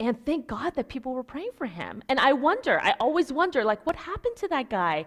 and 0.00 0.24
thank 0.24 0.46
God 0.46 0.74
that 0.74 0.88
people 0.88 1.12
were 1.12 1.22
praying 1.22 1.52
for 1.54 1.66
him. 1.66 2.02
And 2.08 2.18
I 2.18 2.32
wonder, 2.32 2.80
I 2.80 2.94
always 2.98 3.32
wonder, 3.32 3.62
like, 3.62 3.84
what 3.86 3.96
happened 3.96 4.36
to 4.36 4.48
that 4.48 4.68
guy? 4.68 5.04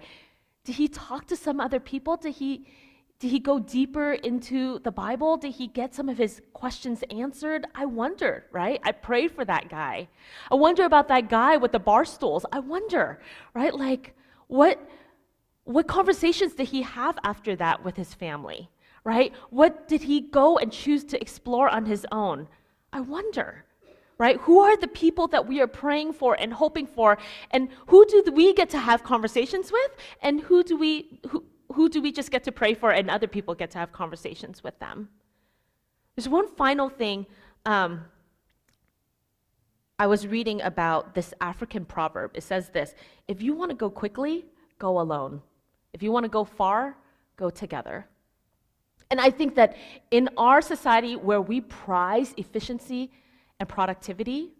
Did 0.68 0.76
he 0.76 0.90
talk 0.90 1.28
to 1.28 1.38
some 1.38 1.62
other 1.62 1.80
people? 1.80 2.18
Did 2.18 2.34
he, 2.34 2.68
did 3.20 3.32
he 3.32 3.40
go 3.40 3.58
deeper 3.58 4.12
into 4.12 4.80
the 4.80 4.92
Bible? 4.92 5.38
Did 5.38 5.54
he 5.54 5.68
get 5.68 5.96
some 5.96 6.10
of 6.10 6.18
his 6.18 6.42
questions 6.52 7.06
answered? 7.10 7.66
I 7.74 7.86
wonder, 7.86 8.48
right? 8.52 8.82
I 8.84 8.92
prayed 8.92 9.32
for 9.32 9.46
that 9.46 9.70
guy. 9.70 10.10
I 10.52 10.56
wonder 10.56 10.84
about 10.84 11.08
that 11.08 11.30
guy 11.30 11.56
with 11.56 11.72
the 11.72 11.80
bar 11.80 12.04
stools. 12.04 12.46
I 12.52 12.60
wonder, 12.60 13.22
right? 13.54 13.74
Like, 13.74 14.14
what, 14.48 14.78
what 15.64 15.88
conversations 15.88 16.54
did 16.54 16.68
he 16.68 16.82
have 16.82 17.18
after 17.24 17.56
that 17.56 17.86
with 17.86 17.96
his 17.96 18.14
family, 18.14 18.70
right? 19.06 19.32
What 19.52 19.88
did 19.88 20.02
he 20.02 20.20
go 20.20 20.58
and 20.58 20.70
choose 20.70 21.06
to 21.06 21.22
explore 21.22 21.70
on 21.70 21.86
his 21.86 22.06
own? 22.12 22.50
I 22.92 23.00
wonder 23.00 23.64
right? 24.18 24.38
Who 24.42 24.60
are 24.60 24.76
the 24.78 24.88
people 24.88 25.28
that 25.28 25.48
we 25.48 25.62
are 25.62 25.68
praying 25.68 26.14
for 26.14 26.36
and 26.40 26.52
hoping 26.52 26.88
for? 26.88 27.18
And 27.52 27.70
who 27.88 28.06
do 28.06 28.24
we 28.34 28.54
get 28.54 28.70
to 28.72 28.80
have 28.80 29.04
conversations 29.04 29.72
with? 29.72 29.92
And 30.22 30.42
who 30.42 30.64
do 30.64 30.78
we, 30.78 31.20
who, 31.30 31.44
who 31.74 31.90
do 31.90 32.02
we 32.02 32.12
just 32.12 32.32
get 32.32 32.44
to 32.46 32.52
pray 32.52 32.74
for 32.74 32.92
and 32.92 33.10
other 33.10 33.28
people 33.28 33.54
get 33.54 33.72
to 33.72 33.78
have 33.78 33.92
conversations 33.92 34.64
with 34.64 34.78
them? 34.80 35.10
There's 36.16 36.30
one 36.30 36.48
final 36.56 36.90
thing. 36.90 37.28
Um, 37.66 38.06
I 40.00 40.08
was 40.08 40.28
reading 40.28 40.62
about 40.62 41.16
this 41.16 41.34
African 41.42 41.86
proverb. 41.86 42.32
It 42.34 42.44
says 42.44 42.70
this 42.70 42.96
If 43.28 43.42
you 43.42 43.54
want 43.54 43.70
to 43.72 43.76
go 43.76 43.90
quickly, 43.90 44.46
go 44.80 45.00
alone. 45.00 45.42
If 45.94 46.04
you 46.04 46.12
want 46.12 46.24
to 46.26 46.30
go 46.30 46.44
far, 46.44 46.98
go 47.36 47.50
together. 47.50 48.08
And 49.10 49.22
I 49.22 49.30
think 49.30 49.56
that 49.56 49.76
in 50.12 50.30
our 50.38 50.62
society 50.62 51.16
where 51.16 51.42
we 51.42 51.62
prize 51.62 52.34
efficiency 52.38 53.12
and 53.60 53.68
productivity, 53.68 54.52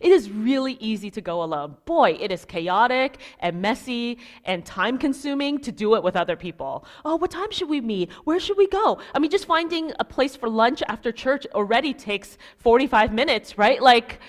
it 0.00 0.12
is 0.12 0.30
really 0.30 0.74
easy 0.74 1.10
to 1.10 1.20
go 1.20 1.42
alone. 1.42 1.76
Boy, 1.84 2.16
it 2.20 2.30
is 2.30 2.44
chaotic 2.44 3.18
and 3.40 3.60
messy 3.60 4.18
and 4.44 4.64
time 4.64 4.98
consuming 4.98 5.58
to 5.60 5.72
do 5.72 5.96
it 5.96 6.02
with 6.02 6.16
other 6.16 6.36
people. 6.36 6.84
Oh, 7.04 7.16
what 7.16 7.30
time 7.30 7.50
should 7.50 7.68
we 7.68 7.80
meet? 7.80 8.12
Where 8.24 8.38
should 8.38 8.56
we 8.56 8.68
go? 8.68 8.98
I 9.14 9.18
mean, 9.18 9.30
just 9.30 9.46
finding 9.46 9.92
a 9.98 10.04
place 10.04 10.36
for 10.36 10.48
lunch 10.48 10.82
after 10.88 11.10
church 11.10 11.46
already 11.54 11.92
takes 11.92 12.38
45 12.58 13.12
minutes, 13.12 13.58
right? 13.58 13.82
Like, 13.82 14.20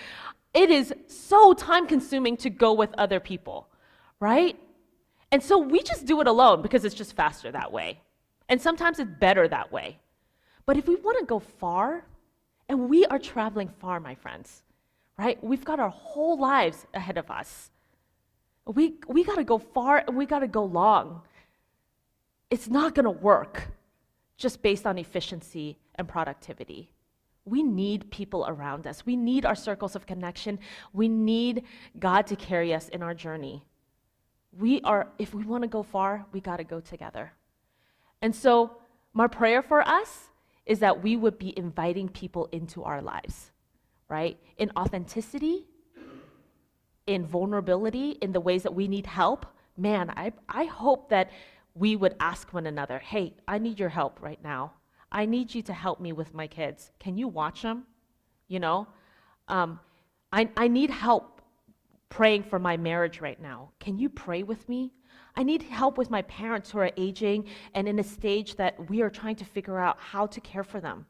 it 0.54 0.72
is 0.72 0.94
so 1.08 1.54
time 1.54 1.86
consuming 1.86 2.38
to 2.38 2.50
go 2.50 2.74
with 2.74 2.90
other 2.98 3.20
people, 3.20 3.68
right? 4.20 4.58
And 5.32 5.44
so 5.44 5.60
we 5.60 5.84
just 5.84 6.06
do 6.06 6.22
it 6.22 6.28
alone 6.28 6.62
because 6.62 6.86
it's 6.86 6.96
just 6.96 7.16
faster 7.16 7.52
that 7.52 7.72
way. 7.72 8.00
And 8.50 8.62
sometimes 8.62 9.00
it's 9.00 9.12
better 9.20 9.48
that 9.48 9.72
way. 9.72 10.00
But 10.66 10.78
if 10.78 10.88
we 10.88 10.96
want 10.96 11.20
to 11.20 11.26
go 11.26 11.40
far, 11.40 12.06
and 12.68 12.90
we 12.90 13.06
are 13.06 13.20
traveling 13.20 13.70
far, 13.80 14.00
my 14.00 14.16
friends, 14.16 14.64
right? 15.18 15.42
We've 15.44 15.66
got 15.66 15.80
our 15.80 15.90
whole 15.90 16.40
lives 16.40 16.86
ahead 16.94 17.18
of 17.18 17.30
us. 17.30 17.70
We, 18.66 18.96
we 19.08 19.24
got 19.24 19.36
to 19.36 19.44
go 19.44 19.60
far 19.60 20.04
and 20.08 20.18
we 20.18 20.26
got 20.26 20.40
to 20.40 20.48
go 20.48 20.64
long. 20.64 21.22
It's 22.50 22.68
not 22.68 22.96
going 22.96 23.06
to 23.06 23.12
work 23.12 23.70
just 24.38 24.62
based 24.62 24.86
on 24.86 24.98
efficiency 24.98 25.78
and 25.96 26.08
productivity. 26.08 26.90
We 27.46 27.62
need 27.62 28.10
people 28.10 28.46
around 28.48 28.88
us. 28.88 29.06
We 29.06 29.16
need 29.16 29.46
our 29.46 29.56
circles 29.56 29.96
of 29.96 30.08
connection. 30.08 30.60
We 30.94 31.08
need 31.08 31.64
God 32.00 32.26
to 32.28 32.36
carry 32.36 32.74
us 32.74 32.90
in 32.90 33.04
our 33.04 33.14
journey. 33.14 33.64
We 34.58 34.82
are, 34.82 35.10
if 35.20 35.34
we 35.34 35.44
want 35.44 35.62
to 35.62 35.68
go 35.68 35.84
far, 35.84 36.26
we 36.32 36.42
got 36.42 36.58
to 36.58 36.64
go 36.64 36.80
together. 36.80 37.34
And 38.22 38.36
so, 38.36 38.78
my 39.14 39.28
prayer 39.28 39.62
for 39.62 39.88
us 39.88 40.30
is 40.66 40.80
that 40.80 41.04
we 41.04 41.16
would 41.16 41.38
be 41.38 41.58
inviting 41.58 42.10
people 42.10 42.50
into 42.52 42.84
our 42.84 43.02
lives, 43.02 43.52
right? 44.10 44.38
In 44.58 44.72
authenticity, 44.78 45.68
in 47.08 47.26
vulnerability, 47.26 48.12
in 48.22 48.32
the 48.32 48.40
ways 48.40 48.64
that 48.64 48.74
we 48.74 48.88
need 48.88 49.06
help. 49.06 49.46
Man, 49.78 50.10
I, 50.10 50.34
I 50.50 50.66
hope 50.66 51.10
that 51.10 51.30
we 51.76 51.96
would 51.96 52.16
ask 52.20 52.54
one 52.54 52.68
another, 52.68 53.00
hey, 53.00 53.34
I 53.48 53.58
need 53.60 53.80
your 53.80 53.90
help 53.90 54.22
right 54.22 54.42
now. 54.44 54.74
I 55.12 55.26
need 55.26 55.54
you 55.54 55.62
to 55.64 55.74
help 55.74 56.00
me 56.00 56.14
with 56.14 56.34
my 56.34 56.48
kids. 56.48 56.92
Can 57.00 57.18
you 57.18 57.28
watch 57.28 57.62
them? 57.62 57.84
You 58.48 58.60
know? 58.60 58.88
Um, 59.48 59.80
I, 60.32 60.50
I 60.58 60.68
need 60.68 60.90
help 60.90 61.42
praying 62.10 62.44
for 62.44 62.60
my 62.60 62.78
marriage 62.78 63.22
right 63.22 63.42
now. 63.42 63.72
Can 63.80 63.98
you 63.98 64.10
pray 64.10 64.44
with 64.44 64.68
me? 64.68 64.94
I 65.38 65.44
need 65.44 65.64
help 65.64 65.98
with 65.98 66.10
my 66.10 66.22
parents 66.24 66.72
who 66.72 66.80
are 66.80 66.92
aging 66.98 67.46
and 67.74 67.88
in 67.88 68.00
a 68.00 68.04
stage 68.04 68.56
that 68.56 68.90
we 68.90 69.02
are 69.02 69.10
trying 69.10 69.36
to 69.38 69.46
figure 69.46 69.80
out 69.80 70.00
how 70.00 70.28
to 70.28 70.40
care 70.42 70.64
for 70.64 70.80
them. 70.80 71.06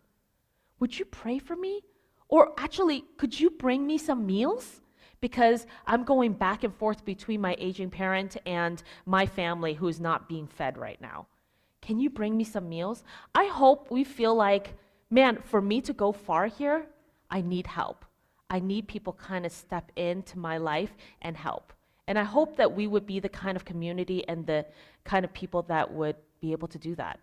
Would 0.80 0.98
you 0.98 1.06
pray 1.06 1.40
for 1.40 1.56
me? 1.56 1.82
Or 2.28 2.54
actually, 2.58 3.06
could 3.18 3.40
you 3.40 3.52
bring 3.52 3.86
me 3.86 3.98
some 3.98 4.26
meals? 4.26 4.82
Because 5.22 5.68
I'm 5.88 6.04
going 6.04 6.34
back 6.34 6.64
and 6.64 6.76
forth 6.76 7.06
between 7.06 7.40
my 7.40 7.56
aging 7.60 7.90
parent 7.90 8.38
and 8.46 8.82
my 9.06 9.26
family 9.26 9.74
who's 9.74 10.00
not 10.00 10.28
being 10.28 10.48
fed 10.48 10.78
right 10.78 11.00
now. 11.00 11.28
Can 11.82 12.00
you 12.00 12.10
bring 12.10 12.36
me 12.36 12.44
some 12.44 12.68
meals? 12.68 13.04
I 13.34 13.46
hope 13.46 13.92
we 13.92 14.04
feel 14.04 14.36
like, 14.36 14.76
man, 15.10 15.38
for 15.44 15.62
me 15.62 15.82
to 15.82 15.94
go 15.94 16.12
far 16.12 16.48
here, 16.48 16.88
I 17.30 17.42
need 17.42 17.68
help. 17.68 18.06
I 18.50 18.60
need 18.60 18.88
people 18.88 19.14
kind 19.14 19.46
of 19.46 19.52
step 19.52 19.92
into 19.96 20.40
my 20.40 20.58
life 20.58 20.96
and 21.22 21.38
help. 21.38 21.74
And 22.08 22.20
I 22.20 22.24
hope 22.24 22.58
that 22.58 22.74
we 22.74 22.88
would 22.88 23.06
be 23.06 23.20
the 23.20 23.30
kind 23.30 23.56
of 23.56 23.66
community 23.66 24.28
and 24.28 24.46
the 24.46 24.66
kind 25.04 25.26
of 25.26 25.34
people 25.34 25.64
that 25.64 25.92
would 25.92 26.16
be 26.40 26.52
able 26.52 26.68
to 26.68 26.78
do 26.78 26.96
that. 26.96 27.20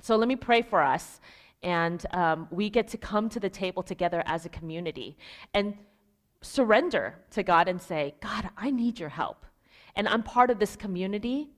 So 0.00 0.16
let 0.16 0.28
me 0.28 0.36
pray 0.36 0.62
for 0.62 0.82
us. 0.82 1.20
And 1.62 2.04
um, 2.12 2.48
we 2.50 2.70
get 2.70 2.88
to 2.88 2.98
come 2.98 3.28
to 3.28 3.40
the 3.40 3.50
table 3.50 3.82
together 3.82 4.22
as 4.26 4.46
a 4.46 4.48
community 4.48 5.16
and 5.52 5.74
surrender 6.40 7.16
to 7.32 7.42
God 7.42 7.68
and 7.68 7.80
say, 7.80 8.14
God, 8.22 8.48
I 8.56 8.70
need 8.70 8.98
your 8.98 9.10
help. 9.10 9.44
And 9.94 10.08
I'm 10.08 10.22
part 10.22 10.50
of 10.50 10.58
this 10.58 10.74
community 10.74 11.50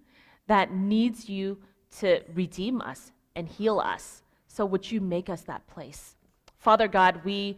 that 0.48 0.72
needs 0.72 1.28
you 1.28 1.58
to 1.98 2.20
redeem 2.34 2.80
us 2.80 3.12
and 3.36 3.48
heal 3.48 3.78
us. 3.78 4.22
So 4.48 4.66
would 4.66 4.90
you 4.90 5.00
make 5.00 5.28
us 5.30 5.42
that 5.42 5.66
place? 5.66 6.16
Father 6.58 6.88
God, 6.88 7.24
we 7.24 7.56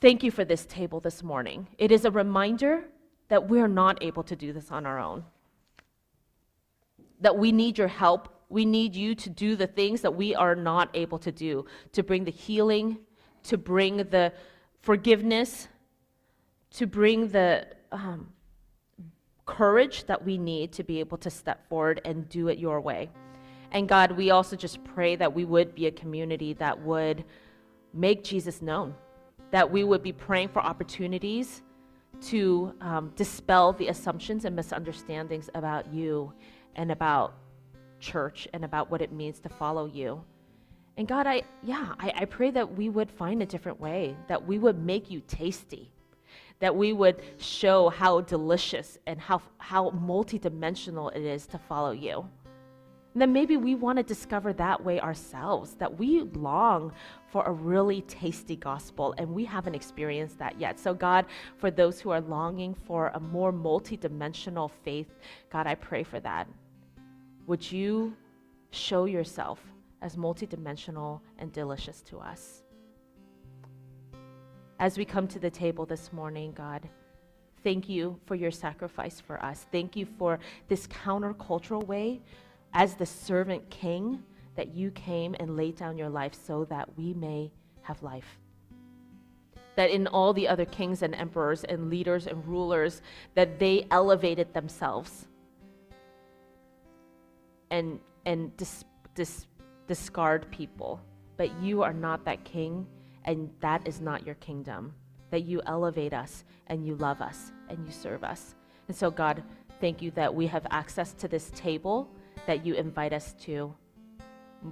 thank 0.00 0.22
you 0.22 0.30
for 0.30 0.44
this 0.44 0.66
table 0.66 1.00
this 1.00 1.22
morning. 1.22 1.68
It 1.78 1.92
is 1.92 2.04
a 2.04 2.10
reminder 2.10 2.84
that 3.32 3.48
we're 3.48 3.66
not 3.66 3.96
able 4.02 4.22
to 4.22 4.36
do 4.36 4.52
this 4.52 4.70
on 4.70 4.84
our 4.84 4.98
own. 4.98 5.24
That 7.22 7.38
we 7.38 7.50
need 7.50 7.78
your 7.78 7.88
help. 7.88 8.28
We 8.50 8.66
need 8.66 8.94
you 8.94 9.14
to 9.14 9.30
do 9.30 9.56
the 9.56 9.66
things 9.66 10.02
that 10.02 10.14
we 10.14 10.34
are 10.34 10.54
not 10.54 10.90
able 10.92 11.18
to 11.20 11.32
do, 11.32 11.64
to 11.92 12.02
bring 12.02 12.24
the 12.24 12.30
healing, 12.30 12.98
to 13.44 13.56
bring 13.56 13.96
the 13.96 14.34
forgiveness, 14.82 15.68
to 16.72 16.86
bring 16.86 17.28
the 17.28 17.68
um, 17.90 18.28
courage 19.46 20.04
that 20.04 20.22
we 20.22 20.36
need 20.36 20.70
to 20.72 20.84
be 20.84 21.00
able 21.00 21.16
to 21.16 21.30
step 21.30 21.66
forward 21.70 22.02
and 22.04 22.28
do 22.28 22.48
it 22.48 22.58
your 22.58 22.82
way. 22.82 23.08
And 23.70 23.88
God, 23.88 24.12
we 24.12 24.30
also 24.30 24.56
just 24.56 24.84
pray 24.84 25.16
that 25.16 25.32
we 25.32 25.46
would 25.46 25.74
be 25.74 25.86
a 25.86 25.90
community 25.90 26.52
that 26.64 26.78
would 26.82 27.24
make 27.94 28.24
Jesus 28.24 28.60
known, 28.60 28.94
that 29.52 29.70
we 29.70 29.84
would 29.84 30.02
be 30.02 30.12
praying 30.12 30.48
for 30.48 30.60
opportunities 30.60 31.62
to 32.20 32.74
um, 32.80 33.12
dispel 33.16 33.72
the 33.72 33.88
assumptions 33.88 34.44
and 34.44 34.54
misunderstandings 34.54 35.50
about 35.54 35.92
you 35.92 36.32
and 36.76 36.92
about 36.92 37.34
church 38.00 38.46
and 38.52 38.64
about 38.64 38.90
what 38.90 39.00
it 39.00 39.12
means 39.12 39.40
to 39.40 39.48
follow 39.48 39.86
you. 39.86 40.22
And 40.96 41.08
God, 41.08 41.26
I, 41.26 41.42
yeah, 41.62 41.94
I, 41.98 42.12
I 42.16 42.24
pray 42.26 42.50
that 42.50 42.76
we 42.76 42.88
would 42.90 43.10
find 43.10 43.42
a 43.42 43.46
different 43.46 43.80
way, 43.80 44.14
that 44.28 44.46
we 44.46 44.58
would 44.58 44.78
make 44.78 45.10
you 45.10 45.22
tasty, 45.26 45.90
that 46.58 46.74
we 46.76 46.92
would 46.92 47.22
show 47.38 47.88
how 47.88 48.20
delicious 48.20 48.98
and 49.06 49.18
how, 49.20 49.40
how 49.58 49.90
multidimensional 49.90 51.14
it 51.14 51.22
is 51.22 51.46
to 51.46 51.58
follow 51.58 51.92
you. 51.92 52.28
Then 53.14 53.32
maybe 53.32 53.58
we 53.58 53.74
want 53.74 53.98
to 53.98 54.02
discover 54.02 54.52
that 54.54 54.82
way 54.82 54.98
ourselves, 55.00 55.74
that 55.74 55.98
we 55.98 56.22
long 56.22 56.92
for 57.26 57.44
a 57.44 57.52
really 57.52 58.02
tasty 58.02 58.56
gospel, 58.56 59.14
and 59.18 59.28
we 59.28 59.44
haven't 59.44 59.74
experienced 59.74 60.38
that 60.38 60.58
yet. 60.58 60.80
So, 60.80 60.94
God, 60.94 61.26
for 61.58 61.70
those 61.70 62.00
who 62.00 62.10
are 62.10 62.22
longing 62.22 62.74
for 62.74 63.08
a 63.14 63.20
more 63.20 63.52
multidimensional 63.52 64.70
faith, 64.82 65.10
God, 65.50 65.66
I 65.66 65.74
pray 65.74 66.02
for 66.02 66.20
that. 66.20 66.48
would 67.46 67.70
you 67.70 68.16
show 68.70 69.04
yourself 69.04 69.60
as 70.00 70.16
multidimensional 70.16 71.20
and 71.38 71.52
delicious 71.52 72.00
to 72.02 72.18
us? 72.18 72.62
As 74.78 74.96
we 74.98 75.04
come 75.04 75.28
to 75.28 75.38
the 75.38 75.50
table 75.50 75.86
this 75.86 76.12
morning, 76.12 76.52
God, 76.52 76.88
thank 77.62 77.88
you 77.88 78.18
for 78.26 78.34
your 78.34 78.50
sacrifice 78.50 79.20
for 79.20 79.42
us. 79.44 79.66
Thank 79.70 79.96
you 79.96 80.06
for 80.06 80.38
this 80.68 80.86
countercultural 80.86 81.86
way 81.86 82.20
as 82.74 82.94
the 82.94 83.06
servant 83.06 83.68
king 83.70 84.22
that 84.54 84.74
you 84.74 84.90
came 84.90 85.34
and 85.38 85.56
laid 85.56 85.76
down 85.76 85.96
your 85.96 86.08
life 86.08 86.34
so 86.34 86.64
that 86.66 86.88
we 86.96 87.14
may 87.14 87.50
have 87.82 88.02
life. 88.02 88.38
That 89.76 89.90
in 89.90 90.06
all 90.06 90.32
the 90.32 90.48
other 90.48 90.66
kings 90.66 91.02
and 91.02 91.14
emperors 91.14 91.64
and 91.64 91.88
leaders 91.88 92.26
and 92.26 92.46
rulers, 92.46 93.00
that 93.34 93.58
they 93.58 93.86
elevated 93.90 94.52
themselves 94.52 95.26
and, 97.70 97.98
and 98.26 98.54
dis, 98.56 98.84
dis, 99.14 99.46
discard 99.86 100.50
people. 100.50 101.00
But 101.38 101.50
you 101.62 101.82
are 101.82 101.94
not 101.94 102.24
that 102.26 102.44
king, 102.44 102.86
and 103.24 103.50
that 103.60 103.88
is 103.88 104.00
not 104.00 104.26
your 104.26 104.34
kingdom. 104.36 104.92
That 105.30 105.44
you 105.44 105.62
elevate 105.64 106.12
us, 106.12 106.44
and 106.66 106.86
you 106.86 106.94
love 106.96 107.22
us, 107.22 107.52
and 107.70 107.84
you 107.86 107.90
serve 107.90 108.22
us. 108.22 108.54
And 108.88 108.96
so, 108.96 109.10
God, 109.10 109.42
thank 109.80 110.02
you 110.02 110.10
that 110.12 110.34
we 110.34 110.46
have 110.48 110.66
access 110.70 111.14
to 111.14 111.28
this 111.28 111.50
table 111.54 112.10
that 112.46 112.64
you 112.64 112.74
invite 112.74 113.12
us 113.12 113.34
to. 113.44 113.74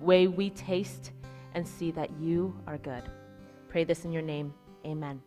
Way 0.01 0.27
we 0.27 0.51
taste 0.51 1.12
and 1.55 1.66
see 1.66 1.91
that 1.93 2.11
you 2.21 2.57
are 2.66 2.79
good. 2.79 3.05
Pray 3.68 3.85
this 3.85 4.05
in 4.05 4.12
your 4.12 4.23
name. 4.23 4.55
Amen. 4.85 5.21